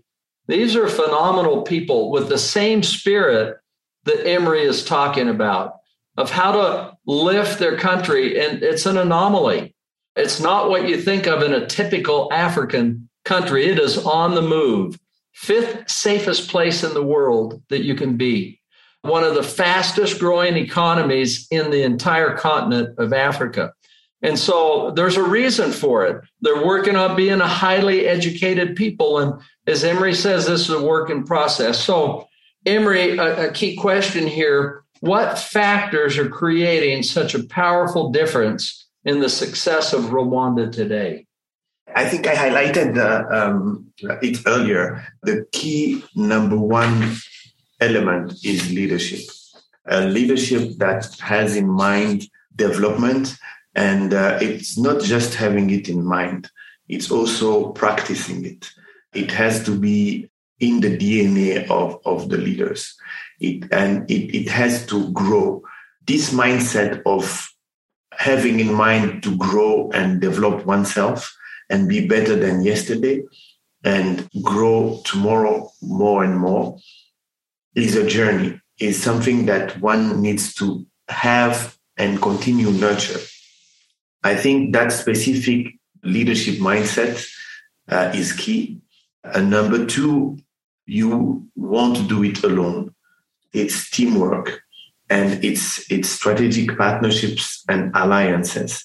these 0.46 0.76
are 0.76 0.88
phenomenal 0.88 1.62
people 1.62 2.12
with 2.12 2.28
the 2.28 2.38
same 2.38 2.84
spirit 2.84 3.58
that 4.08 4.26
Emery 4.26 4.62
is 4.62 4.84
talking 4.84 5.28
about 5.28 5.74
of 6.16 6.30
how 6.30 6.52
to 6.52 6.96
lift 7.06 7.58
their 7.58 7.76
country. 7.78 8.40
And 8.40 8.62
it's 8.62 8.86
an 8.86 8.98
anomaly. 8.98 9.74
It's 10.16 10.40
not 10.40 10.68
what 10.68 10.88
you 10.88 11.00
think 11.00 11.26
of 11.26 11.42
in 11.42 11.52
a 11.52 11.66
typical 11.66 12.32
African 12.32 13.08
country. 13.24 13.66
It 13.66 13.78
is 13.78 13.98
on 13.98 14.34
the 14.34 14.42
move. 14.42 14.98
Fifth 15.32 15.88
safest 15.88 16.50
place 16.50 16.82
in 16.82 16.92
the 16.94 17.04
world 17.04 17.62
that 17.68 17.84
you 17.84 17.94
can 17.94 18.16
be. 18.16 18.60
One 19.02 19.22
of 19.22 19.36
the 19.36 19.44
fastest 19.44 20.18
growing 20.18 20.56
economies 20.56 21.46
in 21.52 21.70
the 21.70 21.84
entire 21.84 22.36
continent 22.36 22.98
of 22.98 23.12
Africa. 23.12 23.72
And 24.22 24.36
so 24.36 24.90
there's 24.90 25.16
a 25.16 25.22
reason 25.22 25.70
for 25.70 26.04
it. 26.04 26.24
They're 26.40 26.66
working 26.66 26.96
on 26.96 27.14
being 27.14 27.40
a 27.40 27.46
highly 27.46 28.06
educated 28.06 28.74
people. 28.74 29.20
And 29.20 29.40
as 29.68 29.84
Emery 29.84 30.14
says, 30.14 30.46
this 30.46 30.62
is 30.62 30.70
a 30.70 30.82
work 30.82 31.10
in 31.10 31.22
process. 31.22 31.78
So, 31.78 32.27
Emery, 32.68 33.16
a, 33.16 33.48
a 33.48 33.52
key 33.52 33.74
question 33.74 34.26
here 34.26 34.84
what 35.00 35.38
factors 35.38 36.18
are 36.18 36.28
creating 36.28 37.02
such 37.02 37.34
a 37.34 37.44
powerful 37.44 38.10
difference 38.10 38.86
in 39.04 39.20
the 39.20 39.28
success 39.28 39.92
of 39.92 40.04
Rwanda 40.06 40.70
today? 40.70 41.26
I 41.94 42.04
think 42.04 42.26
I 42.26 42.34
highlighted 42.34 42.98
um, 43.32 43.86
it 44.22 44.40
earlier. 44.46 45.06
The 45.22 45.46
key 45.52 46.04
number 46.14 46.58
one 46.58 47.16
element 47.80 48.32
is 48.44 48.70
leadership. 48.72 49.20
A 49.86 50.04
leadership 50.04 50.76
that 50.78 51.16
has 51.20 51.56
in 51.56 51.68
mind 51.68 52.28
development, 52.54 53.36
and 53.74 54.12
uh, 54.12 54.38
it's 54.42 54.76
not 54.76 55.00
just 55.00 55.34
having 55.34 55.70
it 55.70 55.88
in 55.88 56.04
mind, 56.04 56.50
it's 56.88 57.10
also 57.10 57.70
practicing 57.72 58.44
it. 58.44 58.70
It 59.14 59.30
has 59.30 59.64
to 59.64 59.78
be 59.78 60.28
in 60.60 60.80
the 60.80 60.96
DNA 60.96 61.68
of, 61.70 62.00
of 62.04 62.28
the 62.28 62.38
leaders. 62.38 62.96
It, 63.40 63.70
and 63.72 64.10
it, 64.10 64.34
it 64.36 64.48
has 64.48 64.86
to 64.86 65.10
grow. 65.12 65.62
This 66.06 66.32
mindset 66.32 67.02
of 67.06 67.48
having 68.12 68.58
in 68.58 68.72
mind 68.72 69.22
to 69.22 69.36
grow 69.36 69.90
and 69.92 70.20
develop 70.20 70.66
oneself 70.66 71.36
and 71.70 71.88
be 71.88 72.08
better 72.08 72.34
than 72.34 72.64
yesterday 72.64 73.22
and 73.84 74.28
grow 74.42 75.00
tomorrow 75.04 75.70
more 75.82 76.24
and 76.24 76.36
more 76.36 76.78
is 77.74 77.94
a 77.94 78.08
journey, 78.08 78.60
is 78.80 79.00
something 79.00 79.46
that 79.46 79.80
one 79.80 80.20
needs 80.20 80.54
to 80.54 80.84
have 81.08 81.76
and 81.96 82.20
continue 82.20 82.70
nurture. 82.70 83.20
I 84.24 84.34
think 84.34 84.72
that 84.72 84.92
specific 84.92 85.74
leadership 86.02 86.56
mindset 86.56 87.24
uh, 87.88 88.10
is 88.14 88.32
key. 88.32 88.80
And 89.22 89.50
number 89.50 89.86
two, 89.86 90.38
you 90.88 91.46
won't 91.54 92.08
do 92.08 92.24
it 92.24 92.42
alone. 92.42 92.94
It's 93.52 93.90
teamwork 93.90 94.62
and 95.10 95.42
it's 95.44 95.90
it's 95.90 96.08
strategic 96.08 96.76
partnerships 96.76 97.62
and 97.68 97.90
alliances. 97.94 98.84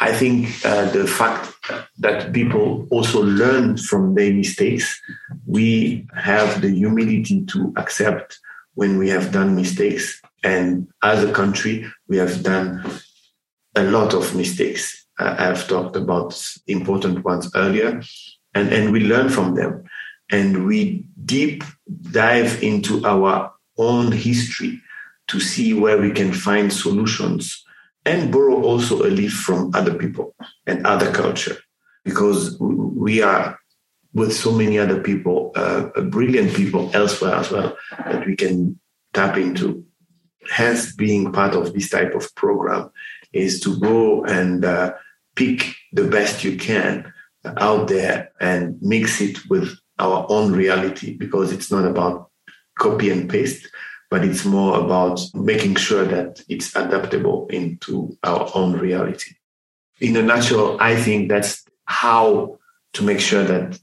I 0.00 0.12
think 0.12 0.48
uh, 0.64 0.90
the 0.90 1.06
fact 1.06 1.52
that 1.98 2.32
people 2.32 2.86
also 2.90 3.22
learn 3.22 3.76
from 3.76 4.14
their 4.14 4.32
mistakes, 4.32 5.00
we 5.46 6.06
have 6.16 6.60
the 6.60 6.70
humility 6.70 7.44
to 7.46 7.72
accept 7.76 8.38
when 8.74 8.98
we 8.98 9.08
have 9.10 9.30
done 9.30 9.54
mistakes. 9.54 10.20
And 10.42 10.88
as 11.02 11.22
a 11.22 11.32
country, 11.32 11.86
we 12.08 12.16
have 12.16 12.42
done 12.42 12.84
a 13.76 13.84
lot 13.84 14.14
of 14.14 14.34
mistakes. 14.34 15.06
Uh, 15.18 15.36
I've 15.38 15.68
talked 15.68 15.94
about 15.94 16.42
important 16.66 17.24
ones 17.24 17.50
earlier, 17.54 18.02
and, 18.52 18.72
and 18.72 18.92
we 18.92 19.00
learn 19.00 19.28
from 19.28 19.54
them. 19.54 19.84
And 20.30 20.66
we 20.66 21.06
deep 21.24 21.64
dive 22.10 22.62
into 22.62 23.04
our 23.04 23.52
own 23.76 24.12
history 24.12 24.80
to 25.28 25.40
see 25.40 25.74
where 25.74 25.98
we 25.98 26.10
can 26.10 26.32
find 26.32 26.72
solutions 26.72 27.64
and 28.04 28.30
borrow 28.30 28.62
also 28.62 29.02
a 29.02 29.08
leaf 29.08 29.32
from 29.32 29.70
other 29.74 29.94
people 29.94 30.34
and 30.66 30.86
other 30.86 31.10
culture. 31.12 31.56
Because 32.04 32.58
we 32.60 33.22
are 33.22 33.58
with 34.12 34.32
so 34.32 34.52
many 34.52 34.78
other 34.78 35.00
people 35.00 35.52
uh, 35.56 35.88
brilliant 36.02 36.54
people 36.54 36.90
elsewhere 36.94 37.34
as 37.34 37.50
well 37.50 37.76
that 37.98 38.26
we 38.26 38.36
can 38.36 38.78
tap 39.12 39.36
into. 39.36 39.84
Hence 40.50 40.94
being 40.94 41.32
part 41.32 41.54
of 41.54 41.72
this 41.72 41.88
type 41.88 42.14
of 42.14 42.32
program 42.34 42.90
is 43.32 43.60
to 43.60 43.78
go 43.80 44.24
and 44.24 44.64
uh, 44.64 44.94
pick 45.34 45.74
the 45.92 46.04
best 46.04 46.44
you 46.44 46.56
can 46.56 47.12
out 47.56 47.88
there 47.88 48.30
and 48.40 48.80
mix 48.80 49.20
it 49.20 49.38
with 49.48 49.76
our 49.98 50.26
own 50.28 50.52
reality 50.52 51.16
because 51.16 51.52
it's 51.52 51.70
not 51.70 51.84
about 51.84 52.30
copy 52.78 53.10
and 53.10 53.30
paste 53.30 53.68
but 54.14 54.24
it's 54.24 54.44
more 54.44 54.78
about 54.78 55.20
making 55.34 55.74
sure 55.74 56.04
that 56.04 56.40
it's 56.48 56.76
adaptable 56.76 57.48
into 57.48 58.16
our 58.22 58.48
own 58.54 58.72
reality. 58.78 59.34
In 60.00 60.16
a 60.16 60.22
nutshell, 60.22 60.76
I 60.80 60.94
think 60.94 61.28
that's 61.28 61.64
how 61.86 62.60
to 62.92 63.02
make 63.02 63.18
sure 63.18 63.42
that 63.42 63.80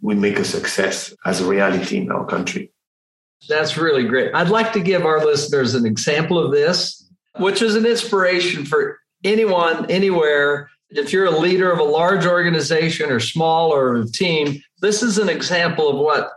we 0.00 0.14
make 0.14 0.38
a 0.38 0.46
success 0.46 1.14
as 1.26 1.42
a 1.42 1.46
reality 1.46 1.98
in 1.98 2.10
our 2.10 2.24
country. 2.24 2.72
That's 3.46 3.76
really 3.76 4.04
great. 4.04 4.34
I'd 4.34 4.48
like 4.48 4.72
to 4.72 4.80
give 4.80 5.04
our 5.04 5.22
listeners 5.22 5.74
an 5.74 5.84
example 5.84 6.38
of 6.38 6.50
this, 6.50 7.06
which 7.36 7.60
is 7.60 7.76
an 7.76 7.84
inspiration 7.84 8.64
for 8.64 8.98
anyone, 9.24 9.90
anywhere. 9.90 10.70
If 10.88 11.12
you're 11.12 11.26
a 11.26 11.38
leader 11.38 11.70
of 11.70 11.80
a 11.80 11.84
large 11.84 12.24
organization 12.24 13.10
or 13.10 13.20
small 13.20 13.74
or 13.74 13.96
a 13.96 14.06
team, 14.06 14.62
this 14.84 15.02
is 15.02 15.18
an 15.18 15.28
example 15.28 15.88
of 15.88 15.96
what 15.96 16.30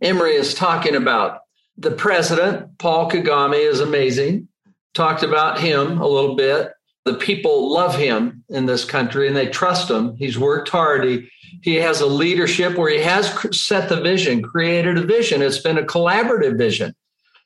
Emery 0.00 0.34
is 0.34 0.54
talking 0.54 0.94
about 0.94 1.40
the 1.76 1.90
president, 1.90 2.78
Paul 2.78 3.10
Kagame, 3.10 3.68
is 3.68 3.80
amazing. 3.80 4.48
Talked 4.94 5.22
about 5.22 5.60
him 5.60 6.00
a 6.00 6.06
little 6.06 6.36
bit. 6.36 6.72
The 7.04 7.14
people 7.14 7.72
love 7.72 7.96
him 7.96 8.44
in 8.48 8.66
this 8.66 8.84
country 8.84 9.26
and 9.26 9.36
they 9.36 9.48
trust 9.48 9.90
him. 9.90 10.16
He's 10.16 10.38
worked 10.38 10.68
hard. 10.68 11.04
He, 11.04 11.28
he 11.62 11.74
has 11.76 12.00
a 12.00 12.06
leadership 12.06 12.78
where 12.78 12.90
he 12.90 13.00
has 13.00 13.28
set 13.56 13.88
the 13.88 14.00
vision, 14.00 14.42
created 14.42 14.96
a 14.96 15.02
vision. 15.02 15.42
It's 15.42 15.58
been 15.58 15.78
a 15.78 15.82
collaborative 15.82 16.56
vision. 16.56 16.94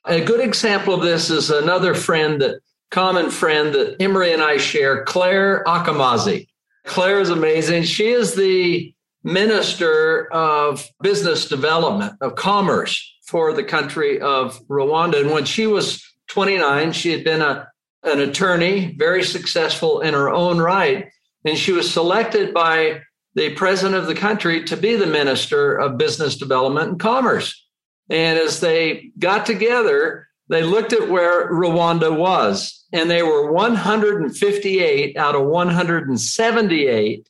A 0.05 0.21
good 0.21 0.41
example 0.41 0.95
of 0.95 1.03
this 1.03 1.31
is 1.31 1.51
another 1.51 1.95
friend 1.95 2.41
that 2.43 2.61
common 2.91 3.31
friend 3.31 3.75
that 3.75 3.97
Emery 4.01 4.33
and 4.33 4.43
I 4.43 4.59
share, 4.59 5.05
Claire 5.05 5.65
Akamanzi. 5.65 6.49
Claire 6.85 7.21
is 7.21 7.31
amazing. 7.31 7.83
She 7.83 8.09
is 8.09 8.35
the 8.35 8.95
minister 9.23 10.33
of 10.33 10.87
business 11.03 11.49
development, 11.49 12.15
of 12.21 12.35
commerce 12.35 13.17
for 13.27 13.53
the 13.53 13.65
country 13.65 14.21
of 14.21 14.59
Rwanda. 14.69 15.21
And 15.21 15.31
when 15.31 15.45
she 15.45 15.67
was 15.67 16.03
29, 16.29 16.93
she 16.93 17.11
had 17.13 17.25
been 17.25 17.43
a, 17.43 17.69
an 18.03 18.21
attorney, 18.21 18.95
very 18.97 19.23
successful 19.23 20.01
in 20.01 20.15
her 20.15 20.31
own 20.31 20.59
right. 20.59 21.09
And 21.45 21.59
she 21.59 21.73
was 21.73 21.93
selected 21.93 22.55
by 22.55 23.03
the 23.35 23.55
president 23.55 23.95
of 23.95 24.07
the 24.07 24.15
country 24.15 24.65
to 24.65 24.77
be 24.77 24.97
the 24.97 25.07
minister 25.07 25.77
of 25.77 25.99
business 25.99 26.37
development 26.37 26.91
and 26.91 27.01
commerce. 27.01 27.65
And 28.11 28.39
as 28.39 28.61
they 28.61 29.11
got 29.19 29.47
together, 29.47 30.29
they 30.49 30.63
looked 30.63 30.93
at 30.93 31.11
where 31.11 31.53
Rwanda 31.53 32.17
was, 32.17 32.85
and 32.93 33.11
they 33.11 33.23
were 33.23 33.53
158 33.53 35.17
out 35.17 35.35
of 35.35 35.45
178 35.45 37.29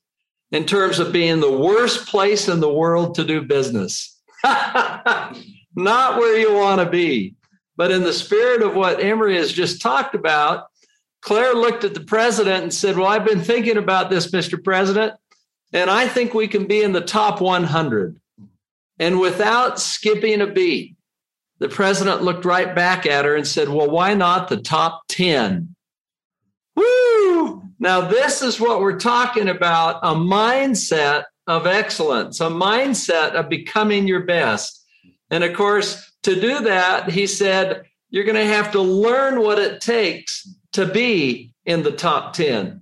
in 0.51 0.65
terms 0.65 0.99
of 0.99 1.13
being 1.13 1.41
the 1.41 1.57
worst 1.57 2.07
place 2.07 2.49
in 2.49 2.61
the 2.61 2.73
world 2.73 3.15
to 3.15 3.25
do 3.25 3.43
business. 3.43 4.19
not 4.45 6.19
where 6.19 6.39
you 6.39 6.55
want 6.55 6.81
to 6.81 6.89
be. 6.89 7.35
But 7.77 7.93
in 7.93 8.03
the 8.03 8.13
spirit 8.13 8.63
of 8.63 8.75
what 8.75 9.03
Emery 9.03 9.37
has 9.37 9.53
just 9.53 9.81
talked 9.81 10.15
about, 10.15 10.67
Claire 11.23 11.55
looked 11.55 11.85
at 11.85 11.95
the 11.95 12.01
president 12.01 12.63
and 12.63 12.75
said, 12.75 12.97
Well, 12.97 13.07
I've 13.07 13.25
been 13.25 13.43
thinking 13.43 13.77
about 13.77 14.11
this, 14.11 14.31
Mr. 14.31 14.63
President, 14.63 15.15
and 15.73 15.91
I 15.91 16.09
think 16.09 16.35
we 16.35 16.49
can 16.49 16.67
be 16.67 16.83
in 16.83 16.93
the 16.93 17.01
top 17.01 17.41
100. 17.41 18.21
And 18.99 19.21
without 19.21 19.79
skipping 19.79 20.41
a 20.41 20.47
beat, 20.47 20.97
the 21.59 21.69
president 21.69 22.23
looked 22.23 22.45
right 22.45 22.75
back 22.75 23.07
at 23.07 23.25
her 23.25 23.37
and 23.37 23.47
said, 23.47 23.69
Well, 23.69 23.91
why 23.91 24.15
not 24.15 24.49
the 24.49 24.57
top 24.57 25.03
10? 25.09 25.75
Woo! 26.75 27.67
Now, 27.79 28.01
this 28.01 28.43
is 28.43 28.61
what 28.61 28.81
we're 28.81 28.99
talking 28.99 29.49
about 29.49 30.01
a 30.03 30.14
mindset 30.14 31.25
of 31.47 31.67
excellence, 31.67 32.41
a 32.41 32.49
mindset 32.49 33.33
of 33.33 33.49
becoming 33.49 34.07
your 34.07 34.25
best. 34.25 34.85
And 35.31 35.45
of 35.45 35.57
course, 35.57 36.12
to 36.25 36.41
do 36.41 36.61
that, 36.61 37.11
he 37.11 37.27
said, 37.27 37.85
you're 38.11 38.25
going 38.25 38.37
to 38.37 38.55
have 38.55 38.73
to 38.73 38.81
learn 38.81 39.41
what 39.41 39.59
it 39.59 39.81
takes 39.81 40.49
to 40.73 40.87
be 40.87 41.55
in 41.67 41.83
the 41.83 41.93
top 41.93 42.33
10. 42.33 42.81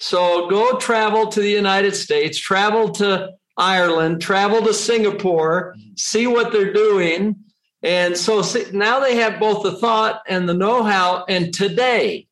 So 0.00 0.48
go 0.48 0.78
travel 0.78 1.28
to 1.28 1.40
the 1.40 1.50
United 1.50 1.94
States, 1.94 2.38
travel 2.38 2.90
to 2.92 3.30
Ireland, 3.56 4.20
travel 4.20 4.62
to 4.62 4.74
Singapore, 4.74 5.76
see 5.96 6.26
what 6.26 6.50
they're 6.52 6.72
doing, 6.72 7.36
And 7.82 8.16
so 8.16 8.42
see, 8.42 8.66
now 8.72 9.00
they 9.00 9.16
have 9.16 9.40
both 9.40 9.64
the 9.64 9.72
thought 9.72 10.22
and 10.28 10.48
the 10.48 10.54
know 10.54 10.82
how. 10.82 11.24
And 11.28 11.52
today, 11.52 12.28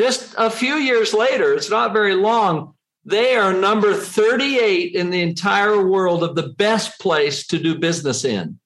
just 0.00 0.34
a 0.38 0.48
few 0.48 0.76
years 0.76 1.12
later, 1.12 1.52
it's 1.52 1.68
not 1.68 1.92
very 1.92 2.14
long, 2.14 2.72
they 3.04 3.36
are 3.36 3.52
number 3.52 3.92
38 3.92 4.94
in 4.94 5.10
the 5.10 5.20
entire 5.20 5.86
world 5.86 6.22
of 6.22 6.36
the 6.36 6.48
best 6.56 6.98
place 6.98 7.46
to 7.48 7.58
do 7.58 7.78
business 7.78 8.24
in. 8.24 8.58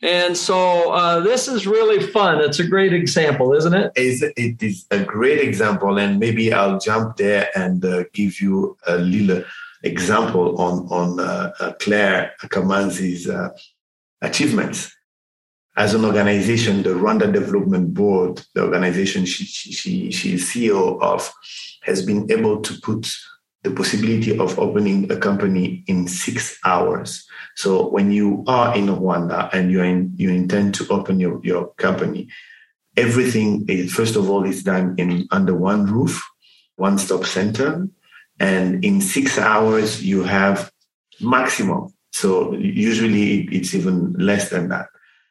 And 0.00 0.34
so 0.34 0.90
uh, 0.90 1.20
this 1.20 1.48
is 1.48 1.66
really 1.66 2.06
fun. 2.06 2.40
It's 2.40 2.60
a 2.60 2.66
great 2.66 2.94
example, 2.94 3.52
isn't 3.52 3.74
it? 3.74 3.92
It's, 3.94 4.22
it 4.22 4.62
is 4.62 4.86
a 4.90 5.04
great 5.04 5.40
example. 5.40 5.98
And 5.98 6.18
maybe 6.18 6.50
I'll 6.50 6.78
jump 6.78 7.18
there 7.18 7.50
and 7.54 7.84
uh, 7.84 8.04
give 8.14 8.40
you 8.40 8.78
a 8.86 8.96
little 8.96 9.44
example 9.82 10.58
on, 10.58 10.88
on 10.90 11.20
uh, 11.20 11.52
uh 11.60 11.72
Claire 11.78 12.32
Kamanzi's 12.40 13.28
uh, 13.28 13.50
achievements. 14.22 14.93
As 15.76 15.92
an 15.92 16.04
organization, 16.04 16.82
the 16.82 16.90
Rwanda 16.90 17.32
Development 17.32 17.92
Board, 17.92 18.42
the 18.54 18.62
organization 18.62 19.24
she, 19.24 19.44
she, 19.44 20.12
she 20.12 20.34
is 20.34 20.44
CEO 20.44 21.00
of, 21.02 21.32
has 21.82 22.04
been 22.04 22.30
able 22.30 22.60
to 22.60 22.80
put 22.80 23.12
the 23.64 23.72
possibility 23.72 24.38
of 24.38 24.58
opening 24.58 25.10
a 25.10 25.16
company 25.16 25.82
in 25.88 26.06
six 26.06 26.58
hours. 26.64 27.26
So 27.56 27.88
when 27.88 28.12
you 28.12 28.44
are 28.46 28.76
in 28.76 28.86
Rwanda 28.86 29.48
and 29.52 29.72
you 29.72 29.82
in, 29.82 30.12
you 30.16 30.30
intend 30.30 30.74
to 30.76 30.86
open 30.90 31.18
your, 31.18 31.40
your 31.42 31.68
company, 31.74 32.28
everything 32.96 33.64
is 33.68 33.92
first 33.92 34.16
of 34.16 34.30
all 34.30 34.44
is 34.44 34.62
done 34.62 34.94
in 34.98 35.26
under 35.30 35.54
one 35.54 35.86
roof, 35.86 36.22
one 36.76 36.98
stop 36.98 37.24
center, 37.24 37.88
and 38.38 38.84
in 38.84 39.00
six 39.00 39.38
hours 39.38 40.04
you 40.04 40.22
have 40.22 40.70
maximum. 41.20 41.92
So 42.12 42.54
usually 42.54 43.42
it's 43.48 43.74
even 43.74 44.12
less 44.12 44.50
than 44.50 44.68
that. 44.68 44.88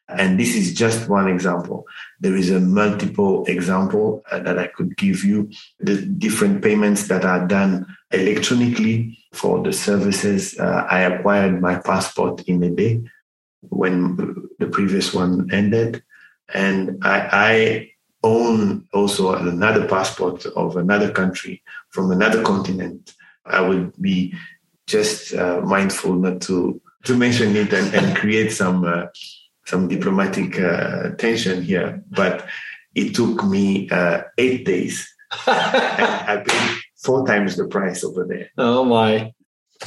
And 0.10 0.40
this 0.40 0.56
is 0.56 0.74
just 0.74 1.10
one 1.10 1.30
example. 1.30 1.86
There 2.20 2.36
is 2.36 2.52
a 2.52 2.60
multiple 2.60 3.46
example 3.46 4.24
uh, 4.32 4.40
that 4.40 4.60
I 4.60 4.68
could 4.68 4.98
give 4.98 5.24
you. 5.24 5.50
The 5.80 6.06
different 6.06 6.62
payments 6.62 7.08
that 7.08 7.24
are 7.24 7.48
done 7.48 7.86
electronically 8.12 9.18
for 9.32 9.64
the 9.64 9.72
services. 9.72 10.60
Uh, 10.60 10.86
I 10.90 11.00
acquired 11.02 11.62
my 11.62 11.78
passport 11.78 12.42
in 12.44 12.62
a 12.64 12.70
day 12.70 13.02
when 13.62 14.18
the 14.60 14.68
previous 14.68 15.14
one 15.14 15.50
ended. 15.52 16.04
And 16.54 17.00
I, 17.04 17.30
I 17.32 17.92
own 18.24 18.88
also 18.94 19.36
another 19.36 19.88
passport 19.88 20.46
of 20.46 20.78
another 20.78 21.12
country 21.12 21.64
from 21.90 22.12
another 22.12 22.42
continent. 22.44 23.14
I 23.46 23.62
would 23.62 23.94
be 24.02 24.34
just 24.88 25.34
uh, 25.34 25.62
mindful 25.62 26.14
not 26.14 26.42
to 26.42 26.82
to 27.06 27.18
mention 27.18 27.56
it 27.56 27.74
and, 27.74 27.94
and 27.94 28.16
create 28.16 28.52
some 28.52 28.86
uh, 28.86 29.08
some 29.66 29.88
diplomatic 29.88 30.60
uh, 30.60 31.12
tension 31.12 31.62
here, 31.62 32.04
but 32.12 32.48
it 32.96 33.16
took 33.16 33.44
me 33.44 33.90
uh, 33.90 34.22
eight 34.38 34.66
days. 34.66 35.08
I 35.48 36.44
paid 36.46 36.82
four 36.98 37.26
times 37.26 37.56
the 37.56 37.68
price 37.68 38.04
over 38.04 38.26
there. 38.26 38.50
Oh 38.58 38.84
my! 38.84 39.34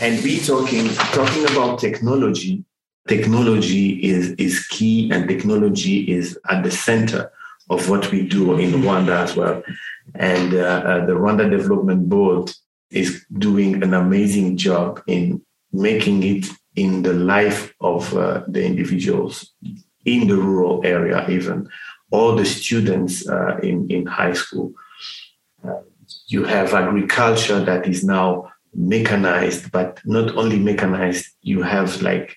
And 0.00 0.22
we 0.24 0.40
talking 0.40 0.88
talking 0.88 1.44
about 1.44 1.78
technology. 1.78 2.64
Technology 3.06 4.02
is 4.04 4.32
is 4.32 4.66
key, 4.66 5.10
and 5.12 5.28
technology 5.28 6.10
is 6.10 6.38
at 6.48 6.64
the 6.64 6.70
center 6.70 7.30
of 7.70 7.88
what 7.88 8.10
we 8.10 8.26
do 8.26 8.58
in 8.58 8.72
Rwanda 8.72 9.22
as 9.22 9.36
well. 9.36 9.62
And 10.14 10.54
uh, 10.54 10.82
uh, 10.84 11.06
the 11.06 11.12
Rwanda 11.12 11.50
Development 11.50 12.08
Board 12.08 12.52
is 12.90 13.24
doing 13.38 13.82
an 13.82 13.94
amazing 13.94 14.56
job 14.56 15.02
in 15.06 15.42
making 15.72 16.22
it 16.22 16.46
in 16.76 17.02
the 17.02 17.12
life 17.12 17.74
of 17.80 18.14
uh, 18.14 18.42
the 18.48 18.64
individuals 18.64 19.52
in 20.04 20.28
the 20.28 20.36
rural 20.36 20.80
area, 20.84 21.28
even 21.28 21.68
all 22.10 22.36
the 22.36 22.44
students 22.44 23.28
uh, 23.28 23.58
in 23.62 23.90
in 23.90 24.06
high 24.06 24.34
school. 24.34 24.72
Uh, 25.66 25.80
you 26.28 26.44
have 26.44 26.74
agriculture 26.74 27.60
that 27.64 27.86
is 27.86 28.04
now 28.04 28.48
mechanized, 28.74 29.72
but 29.72 30.00
not 30.04 30.36
only 30.36 30.58
mechanized. 30.58 31.26
You 31.42 31.62
have 31.62 32.02
like 32.02 32.36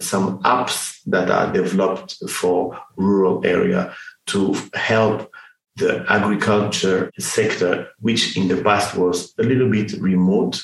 some 0.00 0.38
apps 0.44 1.00
that 1.06 1.30
are 1.30 1.52
developed 1.52 2.16
for 2.30 2.78
rural 2.96 3.44
area 3.44 3.92
to 4.26 4.54
help 4.74 5.30
the 5.76 6.04
agriculture 6.08 7.10
sector, 7.18 7.88
which 8.00 8.36
in 8.36 8.48
the 8.48 8.62
past 8.62 8.96
was 8.96 9.34
a 9.38 9.42
little 9.42 9.70
bit 9.70 9.92
remote, 10.00 10.62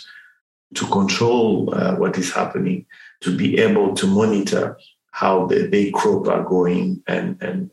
to 0.74 0.86
control 0.86 1.72
uh, 1.74 1.94
what 1.96 2.18
is 2.18 2.32
happening, 2.32 2.86
to 3.20 3.36
be 3.36 3.58
able 3.58 3.94
to 3.94 4.06
monitor 4.06 4.78
how 5.10 5.46
the 5.46 5.68
day 5.68 5.90
crop 5.90 6.26
are 6.28 6.42
going 6.42 7.02
and, 7.06 7.40
and 7.40 7.70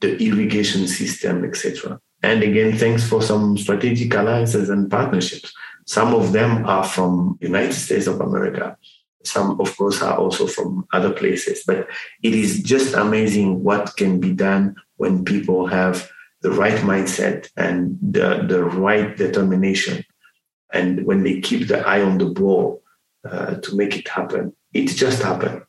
the 0.00 0.16
irrigation 0.22 0.86
system, 0.88 1.44
etc. 1.44 2.00
And 2.22 2.42
again, 2.42 2.76
thanks 2.76 3.06
for 3.08 3.22
some 3.22 3.56
strategic 3.56 4.12
alliances 4.14 4.68
and 4.68 4.90
partnerships. 4.90 5.52
Some 5.86 6.14
of 6.14 6.32
them 6.32 6.66
are 6.66 6.84
from 6.84 7.38
United 7.40 7.72
States 7.72 8.06
of 8.06 8.20
America. 8.20 8.76
Some, 9.24 9.60
of 9.60 9.76
course, 9.76 10.02
are 10.02 10.16
also 10.16 10.46
from 10.46 10.86
other 10.92 11.12
places. 11.12 11.62
But 11.66 11.88
it 12.22 12.34
is 12.34 12.62
just 12.62 12.94
amazing 12.94 13.62
what 13.62 13.96
can 13.96 14.20
be 14.20 14.32
done 14.32 14.76
when 14.96 15.24
people 15.24 15.66
have 15.66 16.10
the 16.42 16.50
right 16.50 16.80
mindset 16.80 17.50
and 17.56 17.98
the, 18.00 18.46
the 18.48 18.64
right 18.64 19.16
determination 19.16 20.04
and 20.72 21.04
when 21.04 21.22
they 21.22 21.40
keep 21.40 21.68
the 21.68 21.86
eye 21.86 22.02
on 22.02 22.18
the 22.18 22.26
ball 22.26 22.82
uh, 23.28 23.56
to 23.56 23.76
make 23.76 23.96
it 23.96 24.08
happen, 24.08 24.54
it 24.72 24.86
just 24.88 25.22
happens. 25.22 25.62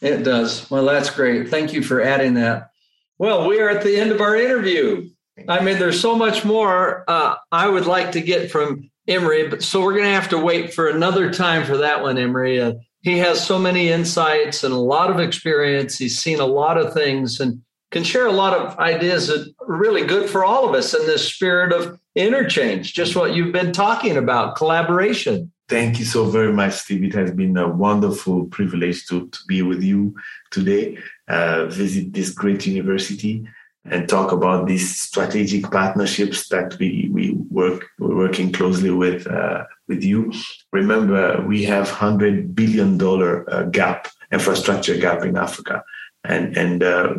It 0.00 0.22
does. 0.22 0.70
Well, 0.70 0.84
that's 0.84 1.10
great. 1.10 1.48
Thank 1.48 1.72
you 1.72 1.82
for 1.82 2.00
adding 2.00 2.34
that. 2.34 2.70
Well, 3.18 3.48
we 3.48 3.60
are 3.60 3.68
at 3.68 3.82
the 3.82 3.98
end 3.98 4.12
of 4.12 4.20
our 4.20 4.36
interview. 4.36 5.10
I 5.48 5.62
mean, 5.62 5.78
there's 5.78 6.00
so 6.00 6.16
much 6.16 6.44
more 6.44 7.04
uh, 7.08 7.36
I 7.50 7.68
would 7.68 7.86
like 7.86 8.12
to 8.12 8.20
get 8.20 8.50
from 8.50 8.90
Emery, 9.08 9.48
but 9.48 9.62
so 9.62 9.80
we're 9.80 9.92
going 9.92 10.04
to 10.04 10.10
have 10.10 10.28
to 10.30 10.38
wait 10.38 10.74
for 10.74 10.88
another 10.88 11.32
time 11.32 11.64
for 11.64 11.78
that 11.78 12.02
one, 12.02 12.18
Emery. 12.18 12.60
Uh, 12.60 12.74
he 13.02 13.18
has 13.18 13.44
so 13.44 13.58
many 13.58 13.88
insights 13.88 14.64
and 14.64 14.74
a 14.74 14.78
lot 14.78 15.10
of 15.10 15.20
experience. 15.20 15.96
He's 15.96 16.18
seen 16.18 16.40
a 16.40 16.46
lot 16.46 16.78
of 16.78 16.92
things 16.92 17.40
and 17.40 17.62
can 17.90 18.04
share 18.04 18.26
a 18.26 18.32
lot 18.32 18.54
of 18.54 18.78
ideas 18.78 19.28
that 19.28 19.52
are 19.60 19.76
really 19.76 20.04
good 20.04 20.28
for 20.28 20.44
all 20.44 20.68
of 20.68 20.74
us 20.74 20.94
in 20.94 21.06
this 21.06 21.26
spirit 21.26 21.72
of 21.72 21.98
interchange, 22.18 22.92
just 22.92 23.14
what 23.14 23.34
you've 23.34 23.52
been 23.52 23.72
talking 23.72 24.16
about, 24.16 24.56
collaboration. 24.56 25.52
Thank 25.68 25.98
you 25.98 26.04
so 26.04 26.24
very 26.24 26.52
much, 26.52 26.72
Steve. 26.74 27.04
It 27.04 27.14
has 27.14 27.30
been 27.30 27.56
a 27.56 27.68
wonderful 27.68 28.46
privilege 28.46 29.06
to, 29.06 29.28
to 29.28 29.38
be 29.46 29.62
with 29.62 29.82
you 29.82 30.16
today, 30.50 30.98
uh, 31.28 31.66
visit 31.66 32.12
this 32.12 32.30
great 32.30 32.66
university 32.66 33.46
and 33.84 34.08
talk 34.08 34.32
about 34.32 34.66
these 34.66 34.98
strategic 34.98 35.70
partnerships 35.70 36.48
that 36.48 36.78
we, 36.78 37.08
we 37.12 37.32
work, 37.50 37.86
we're 37.98 38.16
working 38.16 38.52
closely 38.52 38.90
with, 38.90 39.26
uh, 39.26 39.64
with 39.86 40.02
you. 40.02 40.32
Remember, 40.72 41.42
we 41.46 41.64
have 41.64 41.88
$100 41.88 42.54
billion 42.54 43.00
uh, 43.00 43.62
gap, 43.70 44.08
infrastructure 44.32 44.96
gap 44.96 45.24
in 45.24 45.36
Africa. 45.36 45.84
And, 46.24 46.56
and 46.56 46.82
uh, 46.82 47.14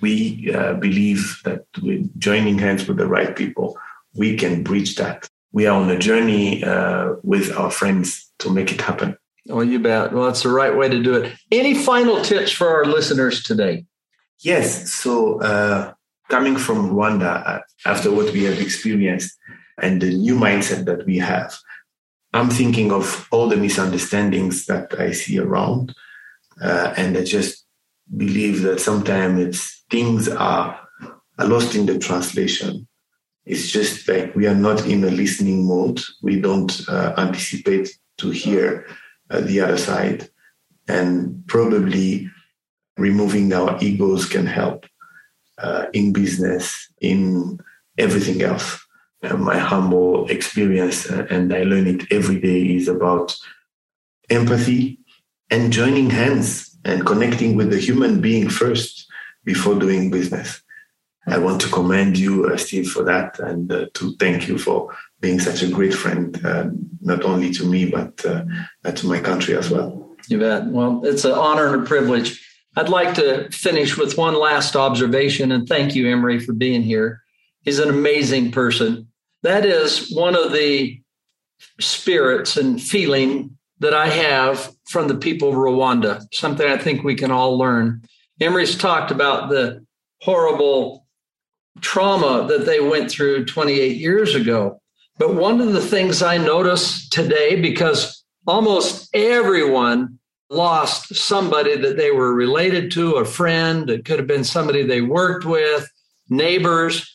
we 0.00 0.52
uh, 0.54 0.74
believe 0.74 1.40
that 1.44 1.64
joining 2.18 2.58
hands 2.58 2.86
with 2.86 2.96
the 2.96 3.06
right 3.06 3.34
people, 3.34 3.76
we 4.18 4.36
can 4.36 4.62
bridge 4.62 4.96
that. 4.96 5.28
We 5.52 5.66
are 5.66 5.80
on 5.80 5.88
a 5.90 5.98
journey 5.98 6.62
uh, 6.64 7.14
with 7.22 7.56
our 7.56 7.70
friends 7.70 8.30
to 8.40 8.50
make 8.50 8.72
it 8.72 8.80
happen. 8.80 9.16
Oh, 9.48 9.62
you 9.62 9.78
bet. 9.78 10.12
Well, 10.12 10.24
that's 10.24 10.42
the 10.42 10.50
right 10.50 10.76
way 10.76 10.88
to 10.88 11.02
do 11.02 11.14
it. 11.14 11.32
Any 11.50 11.74
final 11.74 12.20
tips 12.22 12.52
for 12.52 12.68
our 12.68 12.84
listeners 12.84 13.42
today? 13.42 13.86
Yes. 14.40 14.92
So, 14.92 15.40
uh, 15.40 15.92
coming 16.28 16.56
from 16.56 16.90
Rwanda, 16.90 17.46
uh, 17.46 17.60
after 17.86 18.10
what 18.10 18.32
we 18.32 18.44
have 18.44 18.60
experienced 18.60 19.34
and 19.80 20.02
the 20.02 20.10
new 20.10 20.34
mindset 20.34 20.84
that 20.84 21.06
we 21.06 21.16
have, 21.18 21.56
I'm 22.34 22.50
thinking 22.50 22.92
of 22.92 23.26
all 23.30 23.48
the 23.48 23.56
misunderstandings 23.56 24.66
that 24.66 25.00
I 25.00 25.12
see 25.12 25.38
around. 25.38 25.94
Uh, 26.60 26.92
and 26.96 27.16
I 27.16 27.24
just 27.24 27.64
believe 28.16 28.62
that 28.62 28.80
sometimes 28.80 29.40
it's 29.40 29.84
things 29.90 30.28
are, 30.28 30.78
are 31.38 31.46
lost 31.46 31.74
in 31.74 31.86
the 31.86 31.98
translation. 31.98 32.87
It's 33.48 33.70
just 33.70 34.06
like 34.06 34.36
we 34.36 34.46
are 34.46 34.54
not 34.54 34.86
in 34.86 35.04
a 35.04 35.10
listening 35.10 35.66
mode. 35.66 36.00
We 36.22 36.38
don't 36.38 36.72
uh, 36.86 37.14
anticipate 37.16 37.98
to 38.18 38.28
hear 38.30 38.86
uh, 39.30 39.40
the 39.40 39.60
other 39.60 39.78
side. 39.78 40.28
And 40.86 41.46
probably 41.46 42.30
removing 42.98 43.52
our 43.54 43.78
egos 43.80 44.26
can 44.26 44.44
help 44.46 44.84
uh, 45.56 45.86
in 45.94 46.12
business, 46.12 46.92
in 47.00 47.58
everything 47.96 48.42
else. 48.42 48.84
Uh, 49.22 49.36
my 49.36 49.56
humble 49.56 50.28
experience, 50.28 51.10
uh, 51.10 51.26
and 51.30 51.52
I 51.52 51.62
learn 51.62 51.86
it 51.86 52.12
every 52.12 52.40
day, 52.40 52.76
is 52.76 52.86
about 52.86 53.34
empathy 54.28 55.00
and 55.50 55.72
joining 55.72 56.10
hands 56.10 56.76
and 56.84 57.06
connecting 57.06 57.56
with 57.56 57.70
the 57.70 57.78
human 57.78 58.20
being 58.20 58.50
first 58.50 59.06
before 59.44 59.78
doing 59.78 60.10
business. 60.10 60.60
I 61.30 61.38
want 61.38 61.60
to 61.62 61.68
commend 61.68 62.18
you, 62.18 62.46
uh, 62.46 62.56
Steve, 62.56 62.90
for 62.90 63.02
that 63.04 63.38
and 63.38 63.70
uh, 63.70 63.86
to 63.94 64.14
thank 64.16 64.48
you 64.48 64.58
for 64.58 64.94
being 65.20 65.38
such 65.40 65.62
a 65.62 65.68
great 65.68 65.94
friend, 65.94 66.44
uh, 66.44 66.68
not 67.00 67.22
only 67.24 67.50
to 67.52 67.64
me, 67.64 67.90
but 67.90 68.16
to 68.18 69.06
my 69.06 69.20
country 69.20 69.56
as 69.56 69.70
well. 69.70 70.16
You 70.28 70.38
bet. 70.38 70.66
Well, 70.66 71.04
it's 71.04 71.24
an 71.24 71.32
honor 71.32 71.74
and 71.74 71.82
a 71.82 71.86
privilege. 71.86 72.44
I'd 72.76 72.88
like 72.88 73.14
to 73.14 73.50
finish 73.50 73.96
with 73.96 74.16
one 74.16 74.38
last 74.38 74.76
observation 74.76 75.50
and 75.52 75.68
thank 75.68 75.94
you, 75.94 76.08
Emery, 76.08 76.38
for 76.38 76.52
being 76.52 76.82
here. 76.82 77.22
He's 77.62 77.78
an 77.78 77.88
amazing 77.88 78.52
person. 78.52 79.08
That 79.42 79.66
is 79.66 80.14
one 80.14 80.36
of 80.36 80.52
the 80.52 81.00
spirits 81.80 82.56
and 82.56 82.80
feeling 82.80 83.56
that 83.80 83.94
I 83.94 84.08
have 84.08 84.72
from 84.88 85.08
the 85.08 85.16
people 85.16 85.48
of 85.48 85.54
Rwanda, 85.54 86.22
something 86.32 86.66
I 86.66 86.78
think 86.78 87.02
we 87.02 87.14
can 87.14 87.30
all 87.30 87.58
learn. 87.58 88.02
Emery's 88.40 88.76
talked 88.76 89.10
about 89.10 89.50
the 89.50 89.84
horrible 90.20 91.06
trauma 91.80 92.46
that 92.48 92.66
they 92.66 92.80
went 92.80 93.10
through 93.10 93.44
28 93.44 93.96
years 93.96 94.34
ago. 94.34 94.80
But 95.18 95.34
one 95.34 95.60
of 95.60 95.72
the 95.72 95.80
things 95.80 96.22
I 96.22 96.38
notice 96.38 97.08
today, 97.08 97.60
because 97.60 98.24
almost 98.46 99.08
everyone 99.14 100.18
lost 100.50 101.14
somebody 101.14 101.76
that 101.76 101.96
they 101.96 102.10
were 102.10 102.34
related 102.34 102.90
to, 102.92 103.16
a 103.16 103.24
friend, 103.24 103.90
it 103.90 104.04
could 104.04 104.18
have 104.18 104.28
been 104.28 104.44
somebody 104.44 104.82
they 104.82 105.00
worked 105.00 105.44
with, 105.44 105.88
neighbors, 106.28 107.12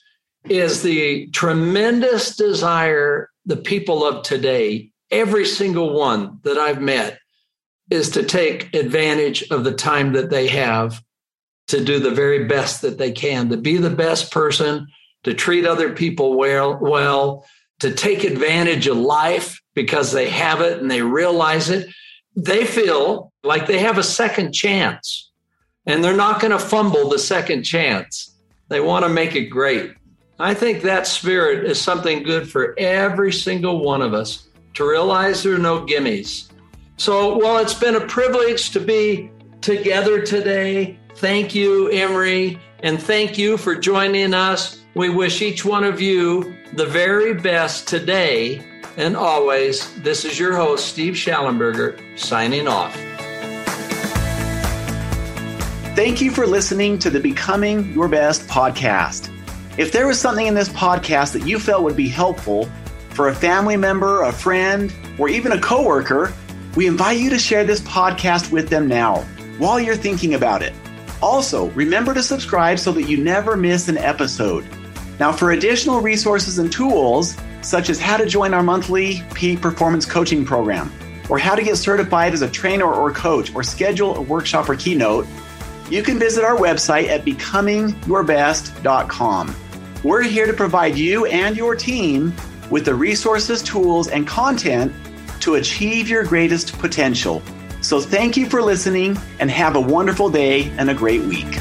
is 0.49 0.83
the 0.83 1.27
tremendous 1.27 2.35
desire 2.35 3.29
the 3.45 3.57
people 3.57 4.05
of 4.05 4.23
today, 4.23 4.91
every 5.11 5.45
single 5.45 5.93
one 5.93 6.39
that 6.43 6.57
I've 6.57 6.81
met, 6.81 7.19
is 7.89 8.09
to 8.11 8.23
take 8.23 8.73
advantage 8.73 9.43
of 9.51 9.63
the 9.63 9.73
time 9.73 10.13
that 10.13 10.29
they 10.29 10.47
have 10.47 11.01
to 11.73 11.83
do 11.83 11.99
the 11.99 12.11
very 12.11 12.45
best 12.45 12.83
that 12.83 12.99
they 12.99 13.11
can, 13.11 13.49
to 13.49 13.57
be 13.57 13.77
the 13.77 13.89
best 13.89 14.31
person, 14.31 14.85
to 15.23 15.33
treat 15.33 15.65
other 15.65 15.91
people 15.91 16.37
well, 16.37 16.77
well, 16.79 17.47
to 17.79 17.91
take 17.91 18.23
advantage 18.23 18.85
of 18.85 18.95
life 18.95 19.59
because 19.73 20.11
they 20.11 20.29
have 20.29 20.61
it 20.61 20.79
and 20.79 20.91
they 20.91 21.01
realize 21.01 21.71
it. 21.71 21.89
They 22.35 22.65
feel 22.65 23.33
like 23.43 23.65
they 23.65 23.79
have 23.79 23.97
a 23.97 24.03
second 24.03 24.53
chance 24.53 25.31
and 25.87 26.03
they're 26.03 26.15
not 26.15 26.39
going 26.39 26.51
to 26.51 26.59
fumble 26.59 27.09
the 27.09 27.17
second 27.17 27.63
chance. 27.63 28.35
They 28.69 28.79
want 28.79 29.03
to 29.03 29.09
make 29.09 29.35
it 29.35 29.45
great. 29.45 29.93
I 30.37 30.53
think 30.53 30.83
that 30.83 31.07
spirit 31.07 31.65
is 31.65 31.81
something 31.81 32.21
good 32.21 32.47
for 32.47 32.75
every 32.77 33.33
single 33.33 33.83
one 33.83 34.03
of 34.03 34.13
us 34.13 34.47
to 34.75 34.87
realize 34.87 35.41
there 35.41 35.55
are 35.55 35.57
no 35.57 35.85
gimmies. 35.87 36.51
So, 36.97 37.35
well, 37.35 37.57
it's 37.57 37.73
been 37.73 37.95
a 37.95 38.05
privilege 38.05 38.69
to 38.71 38.79
be 38.79 39.31
together 39.61 40.21
today. 40.21 40.99
Thank 41.15 41.53
you, 41.53 41.89
Emery, 41.89 42.59
and 42.79 43.01
thank 43.01 43.37
you 43.37 43.57
for 43.57 43.75
joining 43.75 44.33
us. 44.33 44.81
We 44.95 45.09
wish 45.09 45.41
each 45.41 45.63
one 45.63 45.83
of 45.83 46.01
you 46.01 46.55
the 46.73 46.85
very 46.85 47.33
best 47.33 47.87
today 47.87 48.65
and 48.97 49.15
always. 49.15 49.93
This 50.01 50.25
is 50.25 50.37
your 50.37 50.55
host, 50.55 50.87
Steve 50.87 51.13
Shallenberger, 51.13 51.99
signing 52.17 52.67
off. 52.67 52.93
Thank 55.95 56.21
you 56.21 56.31
for 56.31 56.47
listening 56.47 56.97
to 56.99 57.09
the 57.09 57.19
Becoming 57.19 57.93
Your 57.93 58.07
Best 58.07 58.47
podcast. 58.47 59.29
If 59.77 59.91
there 59.91 60.07
was 60.07 60.19
something 60.19 60.47
in 60.47 60.55
this 60.55 60.69
podcast 60.69 61.33
that 61.33 61.47
you 61.47 61.59
felt 61.59 61.83
would 61.83 61.95
be 61.95 62.07
helpful 62.07 62.69
for 63.09 63.29
a 63.29 63.35
family 63.35 63.77
member, 63.77 64.23
a 64.23 64.31
friend, 64.31 64.93
or 65.19 65.29
even 65.29 65.51
a 65.51 65.61
coworker, 65.61 66.33
we 66.75 66.87
invite 66.87 67.19
you 67.19 67.29
to 67.29 67.37
share 67.37 67.63
this 67.63 67.81
podcast 67.81 68.51
with 68.51 68.69
them 68.69 68.87
now 68.87 69.17
while 69.59 69.79
you're 69.79 69.95
thinking 69.95 70.33
about 70.33 70.63
it. 70.63 70.73
Also, 71.23 71.69
remember 71.69 72.13
to 72.13 72.21
subscribe 72.21 72.77
so 72.77 72.91
that 72.91 73.03
you 73.03 73.15
never 73.15 73.55
miss 73.55 73.87
an 73.87 73.97
episode. 73.97 74.67
Now, 75.21 75.31
for 75.31 75.51
additional 75.51 76.01
resources 76.01 76.59
and 76.59 76.69
tools, 76.69 77.37
such 77.61 77.89
as 77.89 77.97
how 77.97 78.17
to 78.17 78.25
join 78.25 78.53
our 78.53 78.61
monthly 78.61 79.23
peak 79.33 79.61
performance 79.61 80.05
coaching 80.05 80.43
program, 80.43 80.91
or 81.29 81.39
how 81.39 81.55
to 81.55 81.63
get 81.63 81.77
certified 81.77 82.33
as 82.33 82.41
a 82.41 82.49
trainer 82.49 82.93
or 82.93 83.09
coach, 83.13 83.55
or 83.55 83.63
schedule 83.63 84.17
a 84.17 84.21
workshop 84.21 84.67
or 84.67 84.75
keynote, 84.75 85.25
you 85.89 86.03
can 86.03 86.19
visit 86.19 86.43
our 86.43 86.57
website 86.57 87.07
at 87.07 87.23
becomingyourbest.com. 87.23 89.55
We're 90.03 90.23
here 90.23 90.45
to 90.45 90.53
provide 90.53 90.97
you 90.97 91.25
and 91.27 91.55
your 91.55 91.77
team 91.77 92.33
with 92.69 92.83
the 92.83 92.95
resources, 92.95 93.63
tools, 93.63 94.09
and 94.09 94.27
content 94.27 94.91
to 95.39 95.55
achieve 95.55 96.09
your 96.09 96.25
greatest 96.25 96.77
potential. 96.79 97.41
So 97.83 97.99
thank 97.99 98.37
you 98.37 98.49
for 98.49 98.61
listening 98.61 99.17
and 99.39 99.51
have 99.51 99.75
a 99.75 99.81
wonderful 99.81 100.29
day 100.29 100.71
and 100.77 100.89
a 100.89 100.93
great 100.93 101.21
week. 101.21 101.59